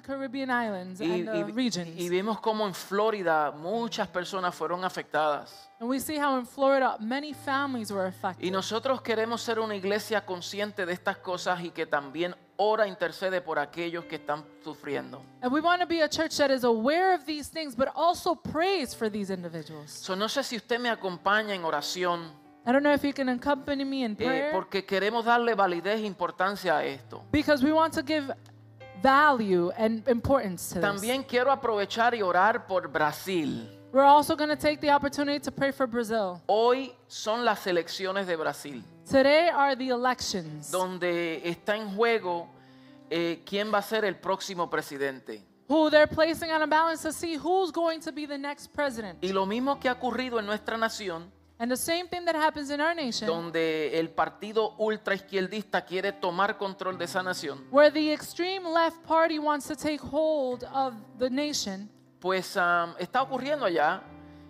[0.00, 1.88] the Caribbean islands Y, and the y- regions.
[1.98, 5.68] y vemos cómo en Florida muchas personas fueron afectadas.
[5.80, 8.44] and we see how in Florida many families were affected.
[8.44, 13.40] Y nosotros queremos ser una iglesia consciente de estas cosas y que también ora, intercede
[13.40, 15.22] por aquellos que están sufriendo.
[15.42, 18.34] and we want to be a church that is aware of these things, but also
[18.34, 19.90] prays for these individuals.
[19.92, 22.32] So, no sé si usted me acompaña en oración,
[22.66, 26.00] I don't know if you can accompany me in eh, prayer porque queremos darle validez
[26.00, 27.24] e importancia a esto.
[27.30, 28.30] because we want to give
[29.02, 30.82] value and importance to this.
[30.84, 33.68] También quiero aprovechar y orar por Brasil.
[33.92, 36.42] We're also going to take the opportunity to pray for Brazil.
[36.46, 40.70] Hoy son las elecciones de Brasil, Today are the elections.
[40.70, 42.48] donde está en juego
[43.10, 45.42] eh, quién va a ser el próximo presidente.
[45.68, 49.18] who they're placing on a balance to see who's going to be the next president.
[49.22, 51.30] Y lo mismo que ha ocurrido en nuestra nación,
[51.60, 56.56] And the same thing that happens in our nation, donde el partido ultraizquierdista quiere tomar
[56.56, 61.28] control de esa nación, where the extreme left party wants to take hold of the
[61.28, 61.88] nation,
[62.20, 64.02] pues am, está ocurriendo allá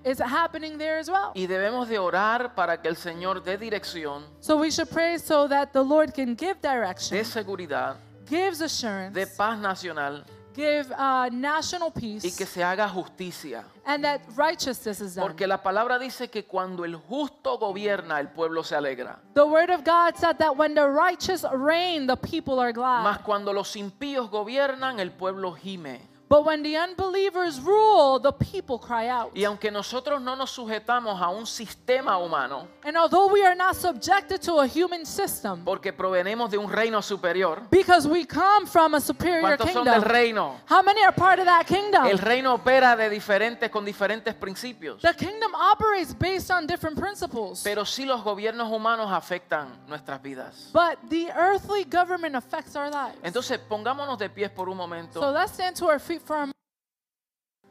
[0.04, 1.32] is happening there as well.
[1.34, 5.48] y debemos de orar para que el Señor dé dirección, So we should pray so
[5.48, 7.96] that the Lord can give direction, dé seguridad,
[8.28, 10.24] gives assurance, dé paz nacional
[10.58, 13.64] give uh, national y peace, que se haga justicia.
[13.86, 15.26] and that righteousness is done.
[15.26, 19.20] Porque la palabra dice que cuando el justo gobierna, el pueblo se alegra.
[19.34, 23.04] The word of God said that when the righteous reign, the people are glad.
[23.04, 26.00] Mas cuando los impíos gobiernan, el pueblo gime.
[26.28, 29.30] But when the unbelievers rule, the people cry out.
[29.34, 33.76] Y aunque nosotros no nos sujetamos a un sistema humano, And although we are not
[33.76, 38.94] subjected to a human system, porque provenimos de un reino superior, because we come from
[38.94, 40.60] a superior ¿cuántos son del kingdom, reino?
[40.66, 42.06] how many are part of that kingdom?
[42.06, 45.00] El reino opera de diferentes, con diferentes principios.
[45.00, 47.62] The kingdom operates based on different principles.
[47.62, 50.70] Pero sí los gobiernos humanos afectan nuestras vidas.
[50.72, 53.18] But the earthly government affects our lives.
[53.22, 54.78] Entonces pongámonos de pies por un
[55.12, 56.54] So let's stand to our feet for a moment.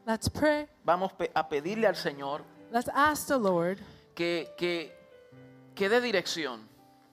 [0.06, 0.66] Let's pray.
[0.84, 3.78] Vamos a pedirle al Señor Let's ask the Lord
[4.14, 4.92] que, que,
[5.74, 6.68] que dé dirección.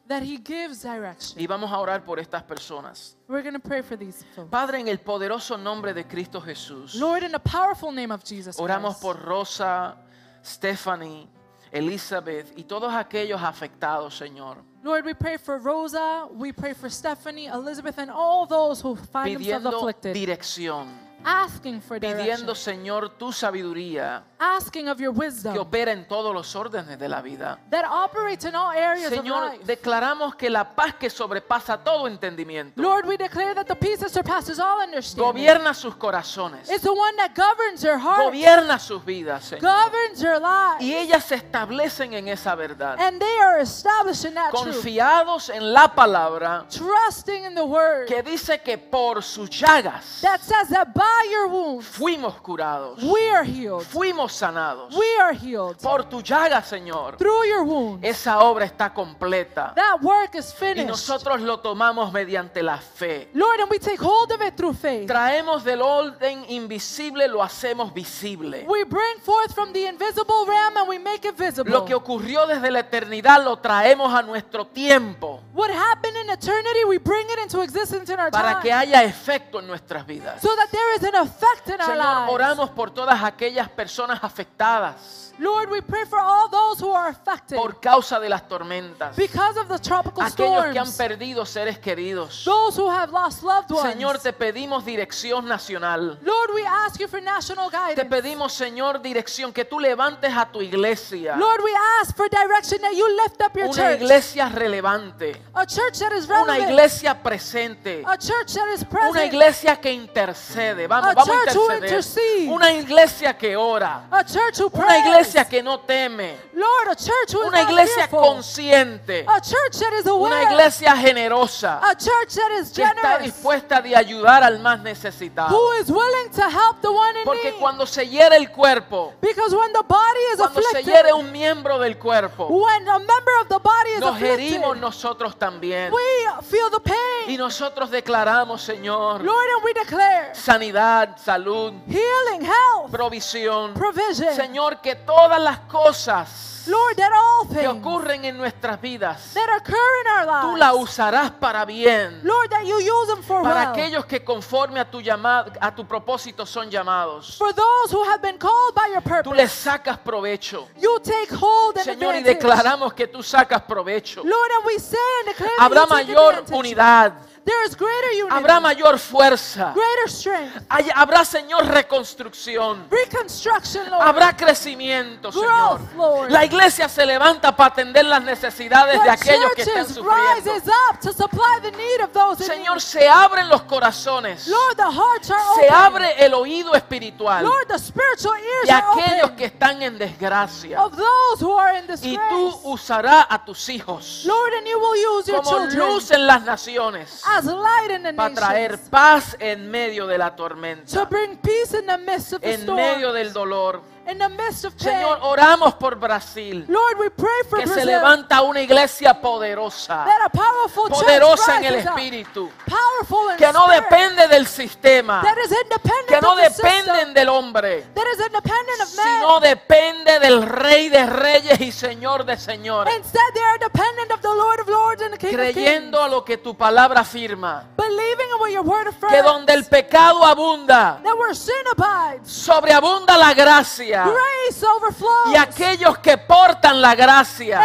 [0.07, 1.41] that He gives direction.
[1.41, 3.16] Y vamos a orar por estas personas.
[3.28, 4.50] We're going to pray for these folks.
[4.51, 8.57] Padre, en el poderoso nombre de Cristo Jesús, Lord, in the powerful name of Jesus
[8.59, 9.97] oramos Christ, por Rosa,
[10.44, 11.28] Stephanie,
[11.72, 14.57] Elizabeth y todos aquellos afectados, Señor.
[14.84, 19.35] Lord, we pray for Rosa, we pray for Stephanie, Elizabeth, and all those who find
[19.35, 20.88] themselves afflicted, dirección,
[21.25, 26.34] asking for direction, pidiendo, Señor, tu sabiduría asking of your que wisdom opera en todos
[26.34, 27.58] los órdenes de la vida.
[27.69, 29.66] that operates in all areas Señor, of life.
[29.66, 34.09] declaramos que la paz que sobrepasa todo entendimiento Lord, we declare that the peace that
[34.09, 39.03] surpasses all understanding gobierna sus corazones, is the one that governs your heart, gobierna sus
[39.03, 39.62] vidas, Señor.
[39.62, 44.34] governs your life, Y ellas se establecen en esa verdad, and they are established in
[44.35, 49.50] that truth, confiados en la palabra trusting in the word que dice que por sus
[49.50, 53.84] llagas that says that by your wounds fuimos curados, we are healed.
[53.86, 54.94] fuimos sanados.
[54.96, 55.78] We are healed.
[55.81, 59.74] Por tu llaga, Señor, Through your wounds, esa obra está completa.
[59.76, 60.88] that work is Y finished.
[60.88, 63.30] nosotros lo tomamos mediante la fe.
[63.34, 65.08] Lord, and we take hold of it through faith.
[65.08, 68.66] Traemos del orden invisible, lo hacemos visible.
[68.68, 71.72] We bring forth from the invisible realm and we make it visible.
[71.72, 76.84] Lo que ocurrió desde la eternidad lo traemos a nuestro tiempo what happened in eternity,
[76.86, 78.62] we bring it into existence in our para time.
[78.62, 80.42] que haya efecto en nuestras vidas.
[80.42, 82.33] so that there is an effect in our Señor, lives.
[82.33, 87.57] oramos por todas aquellas personas afectadas Lord, we pray for all those who are affected
[87.57, 89.17] por causa de las tormentas.
[89.17, 90.95] because of the tropical Aquellos que han storms.
[90.97, 92.45] perdido seres queridos.
[92.45, 93.81] Those who have lost loved ones.
[93.93, 96.17] Señor, te pedimos dirección nacional.
[96.23, 98.05] Lord, we ask you for national Te guidance.
[98.05, 101.35] pedimos, Señor, dirección, que tú levantes a tu iglesia.
[101.35, 104.01] Lord, we ask for direction that you lift up your Una church.
[104.03, 105.35] iglesia relevante.
[105.53, 106.69] A church that is Una relevant.
[106.69, 108.03] iglesia presente.
[108.07, 109.11] A church that is present.
[109.11, 110.87] Una iglesia que intercede.
[110.95, 111.28] A vamos
[111.75, 112.50] interceder.
[112.50, 114.03] Una iglesia que ora.
[114.11, 116.38] A church who Una iglesia que no teme.
[116.53, 118.19] Lord, a church who is Una not iglesia fearful.
[118.19, 119.25] consciente.
[119.28, 120.34] A church that is aware.
[120.34, 121.79] Una iglesia generosa.
[121.81, 125.50] A church that is Que está dispuesta de ayudar al más necesitado.
[125.55, 127.59] Who is willing to help the one in Porque need.
[127.59, 131.79] cuando se hiere el cuerpo, Because when the body is cuando se hiere un miembro
[131.79, 135.91] del cuerpo, when a member of the body is nos herimos nosotros también.
[135.91, 136.96] we feel the pain.
[137.28, 140.74] Y nosotros declaramos, Señor, Lord, and we declare sanidad,
[141.17, 143.73] salud, healing, health, provisión.
[143.73, 144.33] provision.
[144.35, 149.47] Señor, que todas las cosas Lord, that all que things ocurren en nuestras vidas, that
[149.55, 152.22] occur in our tú lives, la usarás para bien.
[152.23, 153.72] Lord, that you use them for Para well.
[153.72, 157.37] aquellos que conforme a tu llamado, a tu propósito son llamados.
[157.37, 160.67] For those who have been called by your Tú purpose, les sacas provecho.
[160.81, 162.33] you take hold and Señor, y advantage.
[162.35, 164.23] declaramos que tú sacas provecho.
[164.23, 166.57] Lord, and we say and declare Habrá you take mayor advantage.
[166.57, 167.13] unidad.
[167.46, 174.02] There is greater unity, habrá mayor fuerza, greater strength, Hay- habrá, Señor, reconstrucción, reconstruction, Lord.
[174.02, 175.80] habrá crecimiento, Señor.
[175.80, 176.32] Growth, Lord.
[176.32, 180.34] La iglesia se levanta para atender las necesidades de the aquellos que están sufriendo.
[180.36, 184.76] rises up to supply the need of those in Señor, se abren los corazones, Lord,
[184.78, 185.74] the hearts are se open.
[185.76, 190.82] abre el oído espiritual Lord, the spiritual ears de aquellos que están en desgracia.
[190.84, 195.18] of those who are in Y tú usarás a tus hijos Lord, and you will
[195.20, 198.90] use your como children luz en las naciones as light in the para traer nations
[198.90, 202.61] paz en medio de la to tormenta, bring peace in the midst of the en
[202.61, 203.95] storm, medio del dolor.
[204.07, 204.93] In the midst of pain.
[204.93, 206.66] Señor, oramos por Brasil.
[206.67, 211.57] Lord, we pray for Que se Brazil levanta una iglesia poderosa, that a powerful poderosa
[211.57, 216.22] en el espíritu, powerful in que no spirit, depende del sistema, that is independent que
[216.22, 219.05] no dependen del hombre, that is independent of man.
[219.05, 224.22] sino depende del Rey de Reyes y Señor de Señores, Instead, they are dependent of
[224.22, 227.63] the Lord of Lords and the King of creyendo a lo que tu palabra afirma,
[227.75, 232.31] believing in what your word affirms, que donde el pecado abunda, that where sin abides,
[232.31, 237.62] sobreabunda la gracia, grace overflows, y aquellos que portan la gracia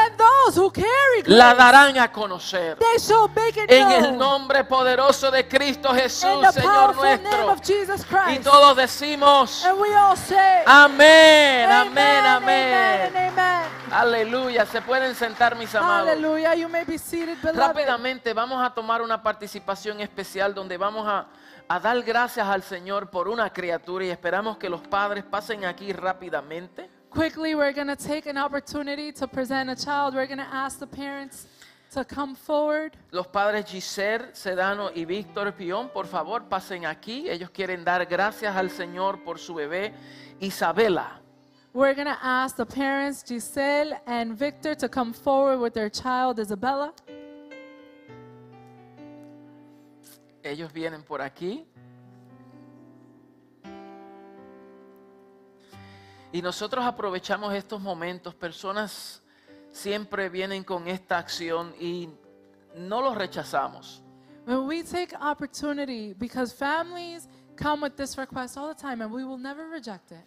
[1.25, 2.77] la darán a conocer.
[2.79, 4.05] they shall make it En known.
[4.05, 7.53] el nombre poderoso de Cristo Jesús, the Señor nuestro.
[7.53, 9.65] of Jesus Y todos decimos,
[10.67, 13.81] amén, amén, amen, amén.
[13.91, 14.67] Aleluya.
[14.67, 16.09] Se pueden sentar, mis amados.
[16.09, 16.55] Hallelujah.
[16.55, 17.39] You may be seated.
[17.55, 21.27] Rápidamente vamos a tomar una participación especial donde vamos a,
[21.71, 25.93] a dar gracias al Señor por una criatura y esperamos que los padres pasen aquí
[25.93, 26.91] rápidamente.
[27.11, 30.15] Quickly, we're going to take an opportunity to present a child.
[30.17, 31.47] We're going to ask the parents
[31.95, 32.97] to come forward.
[33.13, 37.31] Los padres Giselle, Sedano y Víctor Pion, por favor, pasen aquí.
[37.31, 39.95] Ellos quieren dar gracias al Señor por su bebé
[40.41, 41.21] Isabela.
[41.73, 46.41] We're going to ask the parents, Giselle and Victor, to come forward with their child,
[46.41, 46.93] Isabella.
[50.43, 51.67] Ellos vienen por aquí.
[56.33, 58.35] Y nosotros aprovechamos estos momentos.
[58.35, 59.23] Personas
[59.73, 62.09] siempre vienen con esta acción y
[62.77, 64.03] no los rechazamos.
[64.47, 69.25] When we take opportunity, because families come with this request all the time, and we
[69.25, 70.25] will never reject it.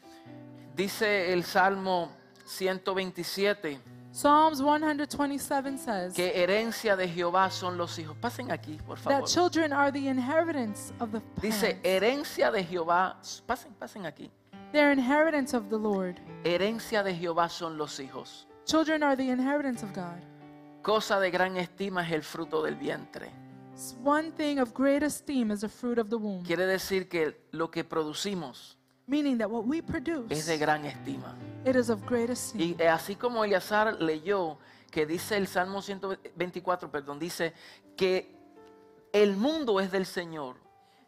[0.76, 2.12] Dice el Salmo
[2.46, 3.80] 127
[4.14, 8.16] Psalms 127 says que herencia de Jehová son los hijos.
[8.22, 9.22] Pasen aquí, por favor.
[9.22, 11.82] that children are the inheritance of the Dice parents.
[11.84, 13.18] herencia de Jehová.
[13.48, 14.30] Pasen, pasen aquí.
[14.72, 16.20] They're inheritance of the Lord.
[16.44, 18.46] Herencia de Jehová son los hijos.
[18.66, 20.22] Children are the inheritance of God.
[20.84, 23.32] Cosa de gran estima es el fruto del vientre.
[23.74, 27.36] S- One thing of great esteem is the fruit of the womb, Quiere decir que
[27.52, 28.78] lo que producimos
[29.08, 31.34] meaning that what we es produce, de gran estima.
[31.66, 32.62] It is of great esteem.
[32.62, 34.58] Y eh, así como Eleazar leyó
[34.92, 37.54] que dice el Salmo 124, perdón, dice
[37.98, 38.36] que
[39.12, 40.56] el mundo es del Señor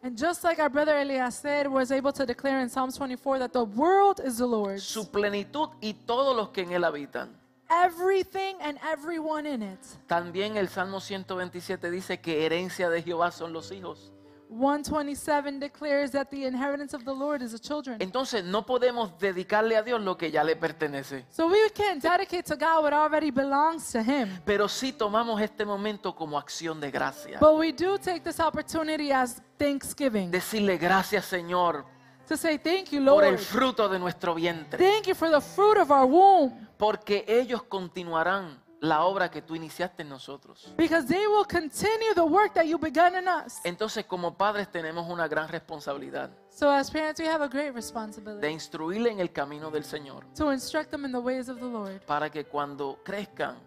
[0.04, 3.64] And just like our brother Eliezer was able to declare in Psalms 24 that the
[3.64, 7.36] world is the Lord's, su plenitud y todos los que en él habitan.
[7.72, 9.80] everything and everyone in it.
[10.08, 14.12] También el Salmo 127 dice que herencia de Jehová son los hijos.
[14.56, 18.02] 127 declares that the inheritance of the Lord is the children.
[18.02, 21.26] Entonces no podemos dedicarle a Dios lo que ya le pertenece.
[21.30, 24.30] So we can't dedicate to God what already belongs to Him.
[24.46, 27.38] Pero sí tomamos este momento como acción de gracia.
[27.40, 31.86] But we do take this opportunity as thanksgiving Decirle gracias Señor
[32.28, 33.40] to say, Thank you, por el Lord.
[33.40, 34.80] fruto de nuestro vientre.
[34.80, 36.54] Thank you for the fruit of our womb.
[36.78, 40.74] Porque ellos continuarán la obra que tú iniciaste en nosotros.
[40.78, 43.60] Because they will continue the work that you begun in us.
[43.64, 47.72] Entonces como padres tenemos una gran responsabilidad So as parents, we have a great de
[47.74, 51.66] responsibility instruirle en el camino del Señor to instruct them in the ways of the
[51.66, 53.58] Lord para que cuando crezcan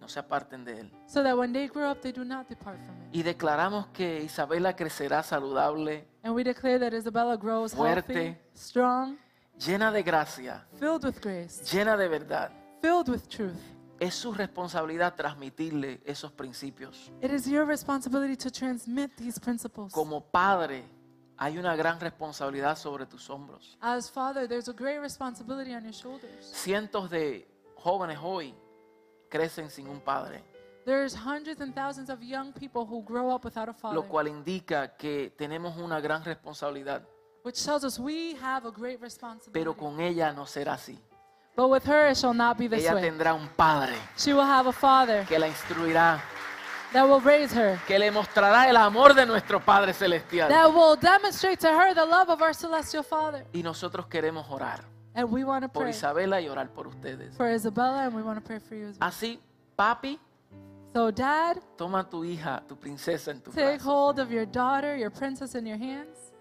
[0.00, 0.92] no se aparten de Él.
[1.06, 3.08] so that when they grow up, they do not depart from it.
[3.14, 8.40] Y declaramos que Isabela crecerá saludable, And we declare that Isabella grows healthy, Fuerte.
[8.54, 9.16] strong,
[9.58, 12.50] llena de gracia, filled with grace, llena de verdad.
[12.82, 13.56] filled with truth.
[13.98, 17.10] Es su responsabilidad transmitirle esos principios.
[17.22, 19.92] It is your responsibility to transmit these principles.
[19.92, 20.84] Como padre,
[21.38, 23.78] hay una gran responsabilidad sobre tus hombros.
[23.80, 26.52] As father, there's a great responsibility on your shoulders.
[26.52, 28.54] Cientos de jóvenes hoy
[29.30, 30.42] crecen sin un padre,
[30.84, 34.28] There's hundreds and thousands of young people who grow up without a father, lo cual
[34.28, 37.02] indica que tenemos una gran responsabilidad,
[37.44, 39.52] which tells us we have a great responsibility.
[39.52, 40.96] pero con ella no será así.
[41.56, 43.08] But with her, it shall not be this Ella way.
[43.08, 46.20] tendrá un padre She will have a father que la instruirá,
[46.92, 50.48] that will raise her, que le mostrará el amor de nuestro Padre Celestial.
[50.50, 53.44] that will demonstrate to her the love of our celestial Father.
[53.54, 54.84] Y nosotros queremos orar
[55.14, 57.34] And we want to por pray Isabela y orar por ustedes.
[57.38, 59.08] for Isabella, and we want to pray for you as well.
[59.08, 59.40] Así,
[59.74, 60.18] papi,
[60.92, 63.82] So, dad, toma a tu hija, tu princesa en tu take brazos.
[63.86, 66.32] hold of your daughter, your princess, in your hands.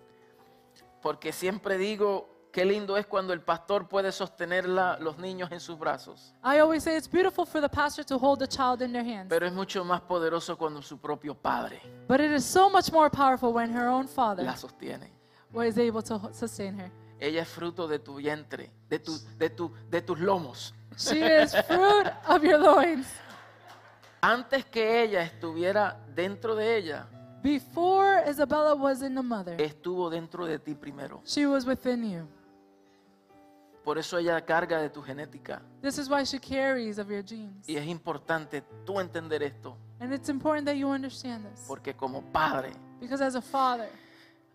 [1.01, 5.77] Porque siempre digo, qué lindo es cuando el pastor puede sostenerla, los niños en sus
[5.77, 6.33] brazos.
[6.41, 9.27] I always say it's beautiful for the pastor to hold a child in their hands.
[9.27, 13.09] Pero es mucho más poderoso cuando su propio padre But it is so much more
[13.09, 15.11] powerful when her own father la sostiene.
[15.51, 16.89] was able to sustain her.
[17.19, 20.73] Ella es fruto de tu vientre, de, tu, de, tu, de tus lomos.
[20.97, 23.07] She is fruit of your loins.
[24.21, 27.07] Antes que ella estuviera dentro de ella,
[27.43, 31.21] Before Isabella was in the mother, estuvo dentro de ti primero.
[31.25, 32.27] she was within you.
[33.85, 35.61] Por eso ella carga de tu genética.
[35.81, 37.69] This is why she carries of your genes.
[37.69, 41.63] Y es importante tú entender esto, And it's important that you understand this.
[41.67, 43.87] porque como padre Because as a father,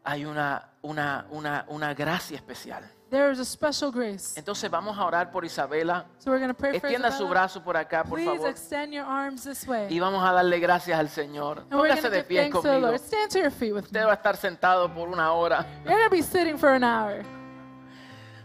[0.05, 2.83] hay una, una, una, una gracia especial.
[3.09, 4.37] there is a special grace.
[4.37, 6.07] Entonces vamos a orar por Isabela.
[6.19, 7.31] So we're going to pray for Extienda su Isabella.
[7.31, 8.49] brazo por acá, por Please favor.
[8.51, 9.87] extend your arms this way.
[9.95, 11.59] Y vamos a darle gracias al Señor.
[11.71, 12.81] And we're going Póngase de pie conmigo.
[12.81, 12.99] Lord.
[13.01, 13.87] Stand to your feet with me.
[14.01, 15.65] Usted va a estar sentado por una hora.
[15.85, 17.25] You're be sitting for an hour.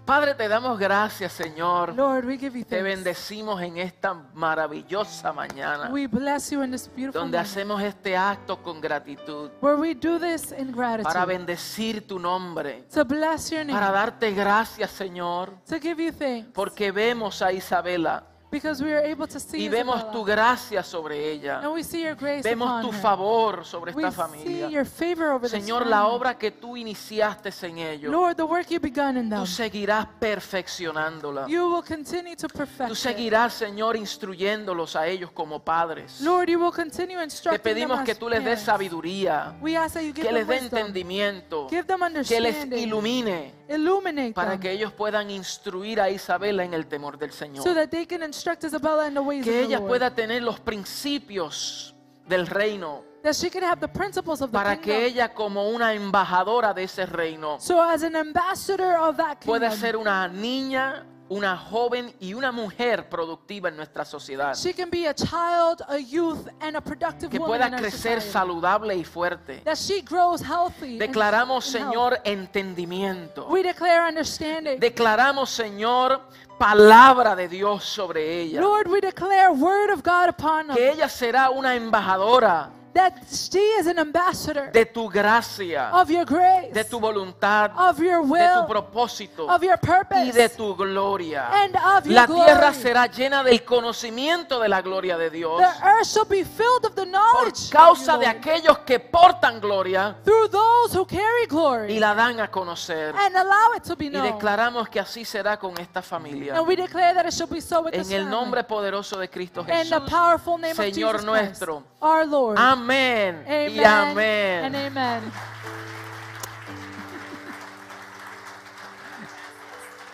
[0.05, 1.95] Padre, te damos gracias, Señor.
[1.95, 6.87] Lord, we give you Te bendecimos en esta maravillosa mañana, We bless you in this
[6.87, 12.07] beautiful donde hacemos este acto con gratitud where we do this in para gratitude bendecir
[12.07, 16.91] tu nombre, to bless your para name, darte gracias, Señor, to give you thanks, porque
[16.91, 21.59] vemos a Isabela because we are able to see y vemos tu gracia sobre ella.
[21.59, 23.01] and we see your grace Vemos upon tu her.
[23.01, 24.69] favor sobre We esta see familia.
[24.69, 28.67] your favor over this Señor, la obra que tú iniciaste en ellos, Lord, the work
[28.69, 31.47] you begun in them, tú seguirás perfeccionándola.
[31.47, 36.21] you will continue to perfect Tú seguirás, Señor, instruyéndolos a ellos como padres.
[36.21, 39.95] Lord, you will continue Te instructing pedimos them que tú les des sabiduría, We ask
[39.95, 44.59] that you give que les dé entendimiento, give them que les ilumine illuminate para them,
[44.59, 47.63] que ellos puedan instruir a Isabela en el temor del so Señor.
[47.75, 49.89] that they can instruct Isabella in the ways Que of the ella Lord.
[49.89, 51.93] pueda tener los principios
[52.27, 54.83] del reino that she can have the principles of the para kingdom.
[54.99, 59.45] que ella como una embajadora de ese reino so as an ambassador of that kingdom,
[59.47, 64.55] pueda ser una niña, una joven y una mujer productiva en nuestra sociedad.
[64.55, 68.95] she can be a child, a youth, and a productive Que woman pueda crecer saludable
[68.95, 69.61] y fuerte.
[69.63, 70.97] That she grows healthy.
[70.97, 71.93] Declaramos, and health.
[71.93, 73.47] Señor, entendimiento.
[73.47, 74.79] We declare understanding.
[74.79, 76.21] Declaramos, Señor,
[76.59, 78.61] palabra de Dios sobre ella.
[78.61, 80.75] Lord, we declare word of God upon.
[80.75, 86.25] Que ella será una embajadora that she is an ambassador de tu gracia, of your
[86.25, 90.49] grace, de tu voluntad, of your de tu will, propósito of your purpose, y de
[90.49, 91.49] tu gloria.
[91.53, 92.75] and of your La tierra glory.
[92.81, 96.95] será llena del conocimiento de la gloria de Dios The earth shall be filled of
[96.95, 101.93] the por knowledge causa of de aquellos que portan gloria through those who carry glory
[101.95, 103.13] y la dan a conocer.
[103.13, 104.23] and allow it to be Y known.
[104.31, 106.55] declaramos que así será con esta familia.
[106.57, 108.25] And we declare that it shall be so with En el family.
[108.31, 110.09] nombre poderoso de Cristo In the Jesús.
[110.09, 111.75] powerful name Señor of Jesus nuestro.
[111.79, 112.57] Christ, our Lord.
[112.57, 114.65] Amén Amen y amén.
[114.65, 115.31] and amen.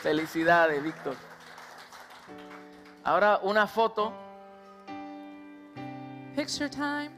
[0.01, 1.16] Felicidades, Víctor.
[3.04, 4.13] Ahora una foto.
[6.36, 7.12] Picture time.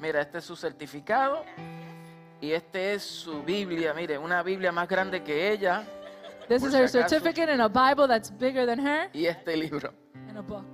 [0.00, 1.44] Mira, este es su certificado.
[2.40, 3.94] Y este es su Biblia.
[3.94, 5.84] Mire, una Biblia más grande que ella.
[6.48, 7.08] This is si her acaso.
[7.08, 9.92] certificate in a Bible that's bigger than her Y este libro.
[10.28, 10.64] and a book.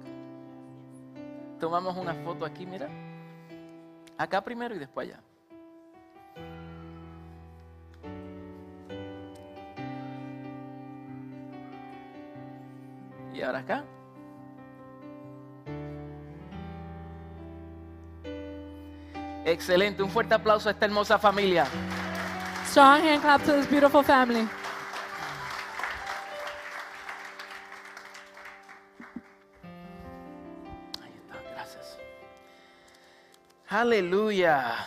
[1.60, 2.88] Tomamos una foto aquí, mira.
[4.16, 5.20] Acá primero y después allá.
[13.32, 13.84] Y ahora acá.
[19.44, 21.66] Excelente, un fuerte aplauso a esta hermosa familia.
[22.66, 24.48] Strong hand clap to this beautiful family.
[33.74, 34.86] Aleluya.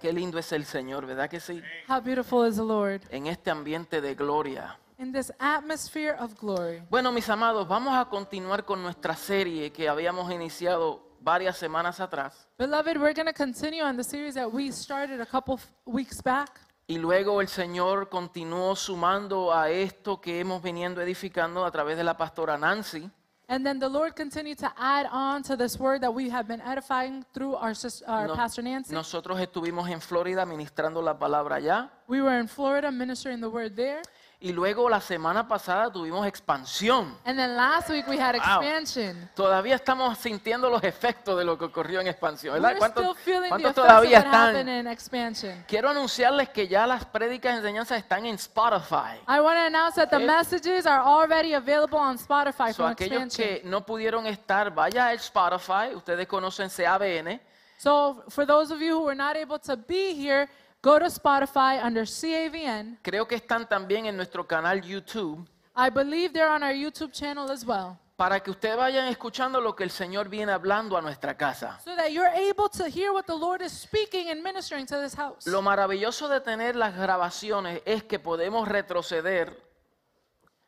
[0.00, 1.62] Qué lindo es el Señor, ¿verdad que sí?
[1.90, 4.78] How beautiful is the Lord En este ambiente de gloria.
[4.96, 6.82] in this atmosphere of glory.
[6.88, 12.48] Bueno, mis amados, vamos a continuar con nuestra serie que habíamos iniciado varias semanas atrás.
[12.56, 16.62] Beloved, we're going to continue on the series that we started a couple weeks back.
[16.86, 22.04] Y luego el Señor continuó sumando a esto que hemos venido edificando a través de
[22.04, 23.10] la pastora Nancy.
[23.52, 26.60] And then the Lord continued to add on to this word that we have been
[26.60, 28.94] edifying through our, sis- our No- Pastor Nancy.
[28.94, 31.90] nosotros estuvimos en Florida ministrando la palabra allá.
[32.06, 34.02] We were in Florida ministering the word there.
[34.42, 37.14] Y luego la semana pasada tuvimos expansión.
[37.26, 38.62] And then last week we had Wow.
[38.62, 39.28] expansion.
[39.34, 42.70] Todavía estamos sintiendo los efectos de lo que ocurrió en expansión, ¿verdad?
[42.70, 45.66] We're ¿Cuántos, still feeling the cuántos todavía están?
[45.68, 49.20] Quiero anunciarles que ya las prédicas y enseñanzas están en Spotify.
[49.28, 53.22] I want to announce that the messages are already available on Spotify So, from aquellos
[53.24, 53.60] expansion.
[53.60, 55.94] que no pudieron estar, vaya a Spotify.
[55.94, 57.42] Ustedes conocen CABN.
[57.76, 60.48] So for those of you who were not able to be here,
[60.82, 62.98] go to Spotify under CAVN.
[63.02, 65.46] Creo que están también en nuestro canal YouTube
[65.76, 67.98] I believe they're on our YouTube channel as well.
[68.16, 71.80] para que ustedes vayan escuchando lo que el Señor viene hablando a nuestra casa.
[71.82, 75.14] So that you're able to hear what the Lord is speaking and ministering to this
[75.14, 75.46] house.
[75.46, 79.69] Lo maravilloso de tener las grabaciones es que podemos retroceder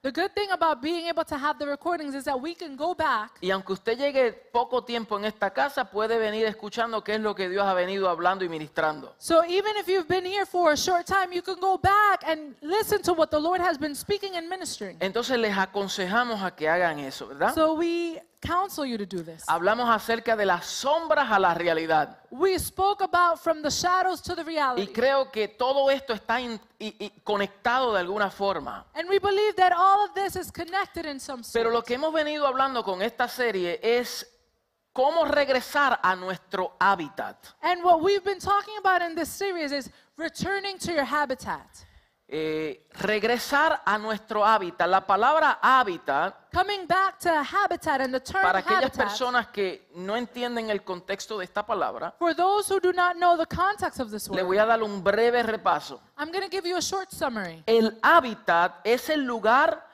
[0.03, 2.93] The good thing about being able to have the recordings is that we can go
[2.93, 3.39] back.
[3.41, 7.37] y aunque usted llegue poco tiempo en esta casa, puede venir escuchando qué es lo
[7.37, 9.15] que Dios ha venido hablando y ministrando.
[9.19, 12.57] So even if you've been here for a short time, you can go back and
[12.61, 14.97] listen to what the Lord has been speaking and ministering.
[14.99, 17.55] Entonces les aconsejamos a que hagan eso, ¿verdad?
[17.55, 19.45] So we counsel you to do this.
[19.47, 22.19] Hablamos acerca de las sombras a la realidad.
[22.31, 24.93] We spoke about from the shadows to the Y reality.
[24.93, 28.85] creo que todo esto está in- y- y conectado de alguna forma.
[28.95, 31.73] And we believe that all of this is connected in some Pero sort.
[31.75, 34.27] lo que hemos venido hablando con esta serie es
[34.93, 37.37] cómo regresar a nuestro hábitat.
[37.63, 41.87] And what we've been talking about in this series is returning to your habitat.
[42.35, 44.89] Eh, regresar a nuestro hábitat.
[44.89, 49.07] La palabra hábitat, Coming back to habitat and the term para aquellas habitat.
[49.07, 53.37] personas que no entienden el contexto de esta palabra, For those who do not know
[53.37, 56.01] the context of this le word, voy a dar un breve repaso.
[56.17, 57.63] I'm going to give you a short summary.
[57.67, 59.87] El hábitat es el lugar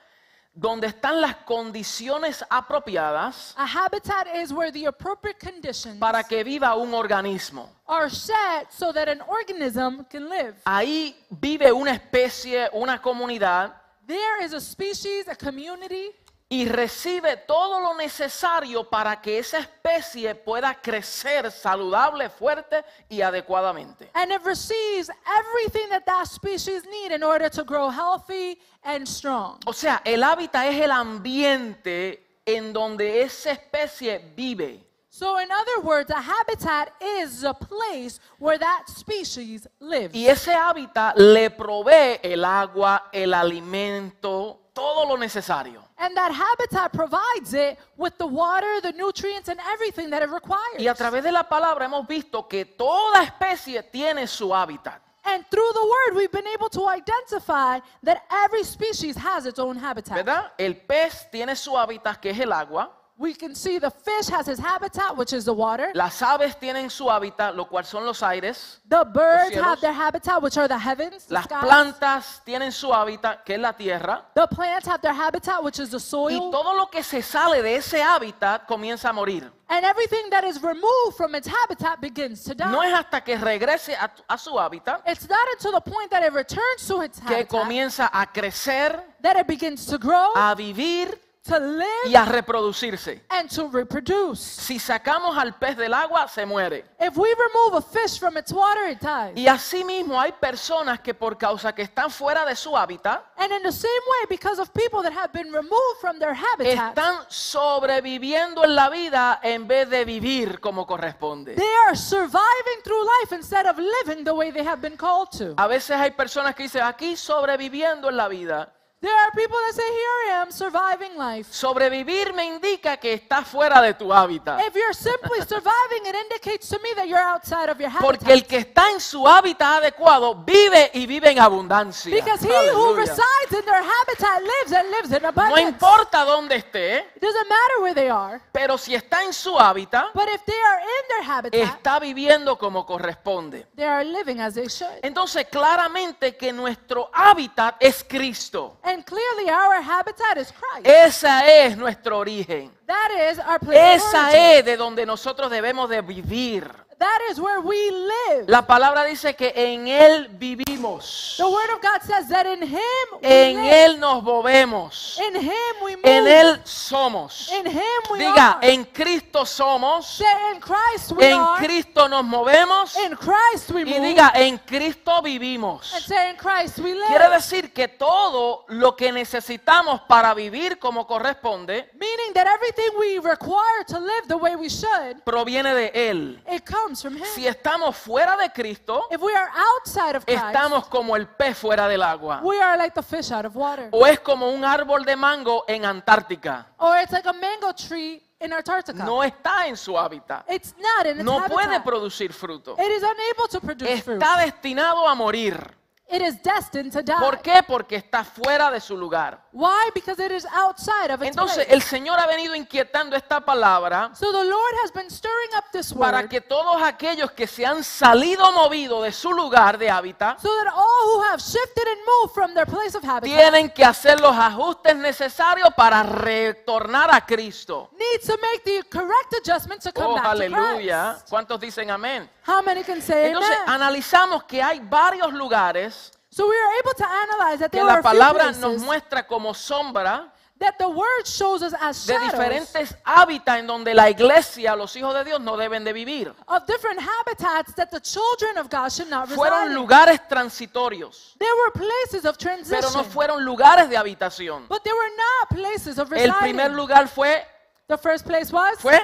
[0.60, 6.74] donde están las condiciones apropiadas A habitat is where the appropriate conditions para que viva
[6.74, 7.70] un organismo.
[7.86, 10.54] are set so that an organism can live.
[10.64, 13.72] Ahí vive una especie, una comunidad
[14.06, 16.10] There is a species, a community,
[16.50, 24.11] y recibe todo lo necesario para que esa especie pueda crecer saludable, fuerte y adecuadamente.
[24.14, 29.59] and it receives everything that that species need in order to grow healthy and strong.
[29.67, 34.85] O sea, el hábitat es el ambiente en donde esa especie vive.
[35.11, 40.14] So, in other words, a habitat is a place where that species lives.
[40.14, 45.82] Y ese hábitat le provee el agua, el alimento, todo lo necesario.
[45.97, 50.78] And that habitat provides it with the water, the nutrients, and everything that it requires.
[50.78, 55.02] Y a través de la palabra hemos visto que toda especie tiene su hábitat.
[55.25, 59.76] And through the word, we've been able to identify that every species has its own
[59.76, 60.14] habitat.
[60.14, 60.52] ¿Verdad?
[60.56, 62.88] El pez tiene su hábitat, que es el agua.
[63.21, 65.91] We can see the fish has its habitat, which is the water.
[65.93, 68.78] Las aves tienen su hábitat, lo cual son los aires.
[68.89, 69.65] The birds cielos.
[69.65, 71.25] have their habitat, which are the heavens.
[71.25, 71.65] the Las skies.
[71.65, 74.25] plantas tienen su hábitat, que es la tierra.
[74.37, 76.52] The plants have their habitat, which is the Y soil.
[76.52, 79.50] todo lo que se sale de ese hábitat comienza a morir.
[79.69, 82.71] And everything that is removed from its habitat begins to die.
[82.71, 86.23] No es hasta que regrese a, a su hábitat It's not until the point that
[86.23, 90.54] it returns to its que habitat comienza a crecer, that it begins to grow, a
[90.54, 93.23] vivir to live, y a reproducirse.
[93.30, 94.41] and to reproduce.
[94.41, 96.84] Si sacamos al pez del agua, se muere.
[97.00, 99.32] If we remove a fish from its water, it dies.
[99.37, 103.63] Y asimismo hay personas que por causa que están fuera de su hábitat, And in
[103.63, 108.65] the same way, because of people that have been removed from their habitat, están sobreviviendo
[108.65, 111.54] en la vida en vez de vivir como corresponde.
[111.54, 115.54] they are surviving through life instead of living the way they have been called to.
[115.56, 118.73] A veces hay personas que dicen, aquí sobreviviendo en la vida.
[119.00, 121.47] There are people that say, Here I am surviving life.
[121.52, 124.58] Sobrevivir me indica que estás fuera de tu hábitat.
[124.67, 128.30] If you're simply surviving, it indicates to me that you're outside of your Porque habitat.
[128.30, 132.13] el que está en su hábitat adecuado vive y vive en abundancia.
[132.13, 135.63] Because he who resides in their habitat lives and lives in No abundance.
[135.69, 140.06] importa dónde esté, It doesn't matter where they are, pero si está en su hábitat,
[140.13, 143.69] but if they are in their habitat, está viviendo como corresponde.
[143.76, 144.91] they are living as they should.
[145.02, 148.76] Entonces, claramente que nuestro hábitat es Cristo.
[148.88, 150.86] And clearly, our habitat is Christ.
[150.86, 152.72] Esa es nuestro origen.
[152.86, 156.72] That is our place Esa es de donde nosotros debemos de vivir.
[156.99, 158.49] That is where we live.
[158.49, 161.34] La palabra dice que en Él vivimos.
[161.37, 162.80] The Word of God says that in Him
[163.23, 163.73] we En live.
[163.84, 165.17] Él nos movemos.
[165.21, 165.52] In Him
[165.84, 166.04] we move.
[166.04, 167.49] En Él somos.
[167.52, 167.80] In Him
[168.11, 168.73] we Diga, are.
[168.73, 170.06] en Cristo somos.
[170.06, 171.65] Say, in Christ we En are.
[171.65, 172.97] Cristo nos movemos.
[172.97, 174.00] In Christ we Y move.
[174.08, 175.93] diga, en Cristo vivimos.
[175.95, 177.06] and say, in Christ we live.
[177.06, 183.19] Quiere decir que todo lo que necesitamos para vivir como corresponde Meaning that everything we
[183.21, 186.41] require to live the way we should, proviene de Él.
[186.50, 187.24] it comes comes from Him.
[187.34, 191.56] Si estamos fuera de Cristo, If we are outside of Christ, estamos como el pez
[191.58, 192.40] fuera del agua.
[192.42, 193.88] we are like the fish out of water.
[193.92, 196.66] O es como un árbol de mango en Antártica.
[196.78, 199.04] Or it's like a mango tree in Antarctica.
[199.04, 200.44] No está en su hábitat.
[200.50, 201.84] It's not in its No puede habitat.
[201.84, 202.74] producir fruto.
[202.78, 204.22] It is unable to produce fruit.
[204.22, 205.76] Está destinado a morir.
[206.10, 207.18] It is destined to die.
[207.21, 207.62] ¿Por qué?
[207.66, 209.40] Porque está fuera de su lugar.
[209.52, 209.90] Why?
[209.94, 211.75] Because it is outside of its Entonces, place.
[211.75, 215.92] el Señor ha venido inquietando esta palabra So the Lord has been stirring up this
[215.92, 220.38] para word que todos aquellos que se han salido movido de su lugar de hábitat
[220.40, 223.84] so that all who have shifted and moved from their place of habitat tienen que
[223.84, 227.90] hacer los ajustes necesarios para retornar a Cristo.
[227.99, 231.12] need to make the correct adjustment to come Oh, back to aleluya.
[231.16, 231.28] Christ.
[231.28, 232.30] ¿Cuántos dicen amén?
[232.47, 233.68] How many can say Entonces, amen?
[233.75, 235.97] analizamos que hay varios lugares
[236.38, 238.82] So we are able to analyze that que la are a few palabra nos places
[238.84, 243.92] muestra como sombra that the word shows us as de shadows diferentes hábitats en donde
[243.92, 246.32] la iglesia, los hijos de Dios, no deben de vivir.
[246.46, 249.74] of different habitats that the children of God should not reside Fueron in.
[249.74, 254.68] lugares transitorios, There were places of transition, pero no fueron lugares de habitación.
[254.68, 256.54] but there were not places of El residing.
[256.54, 257.42] primer lugar fue,
[257.88, 259.00] the first place was fue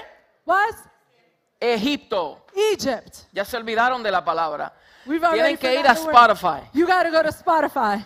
[0.47, 0.75] was
[1.61, 2.41] Egipto.
[2.73, 3.27] Egypt.
[3.33, 4.73] Ya se olvidaron de la palabra.
[5.05, 5.95] Tienen que ir a.
[5.95, 6.69] Spotify.
[6.73, 8.05] You got to go to Spotify.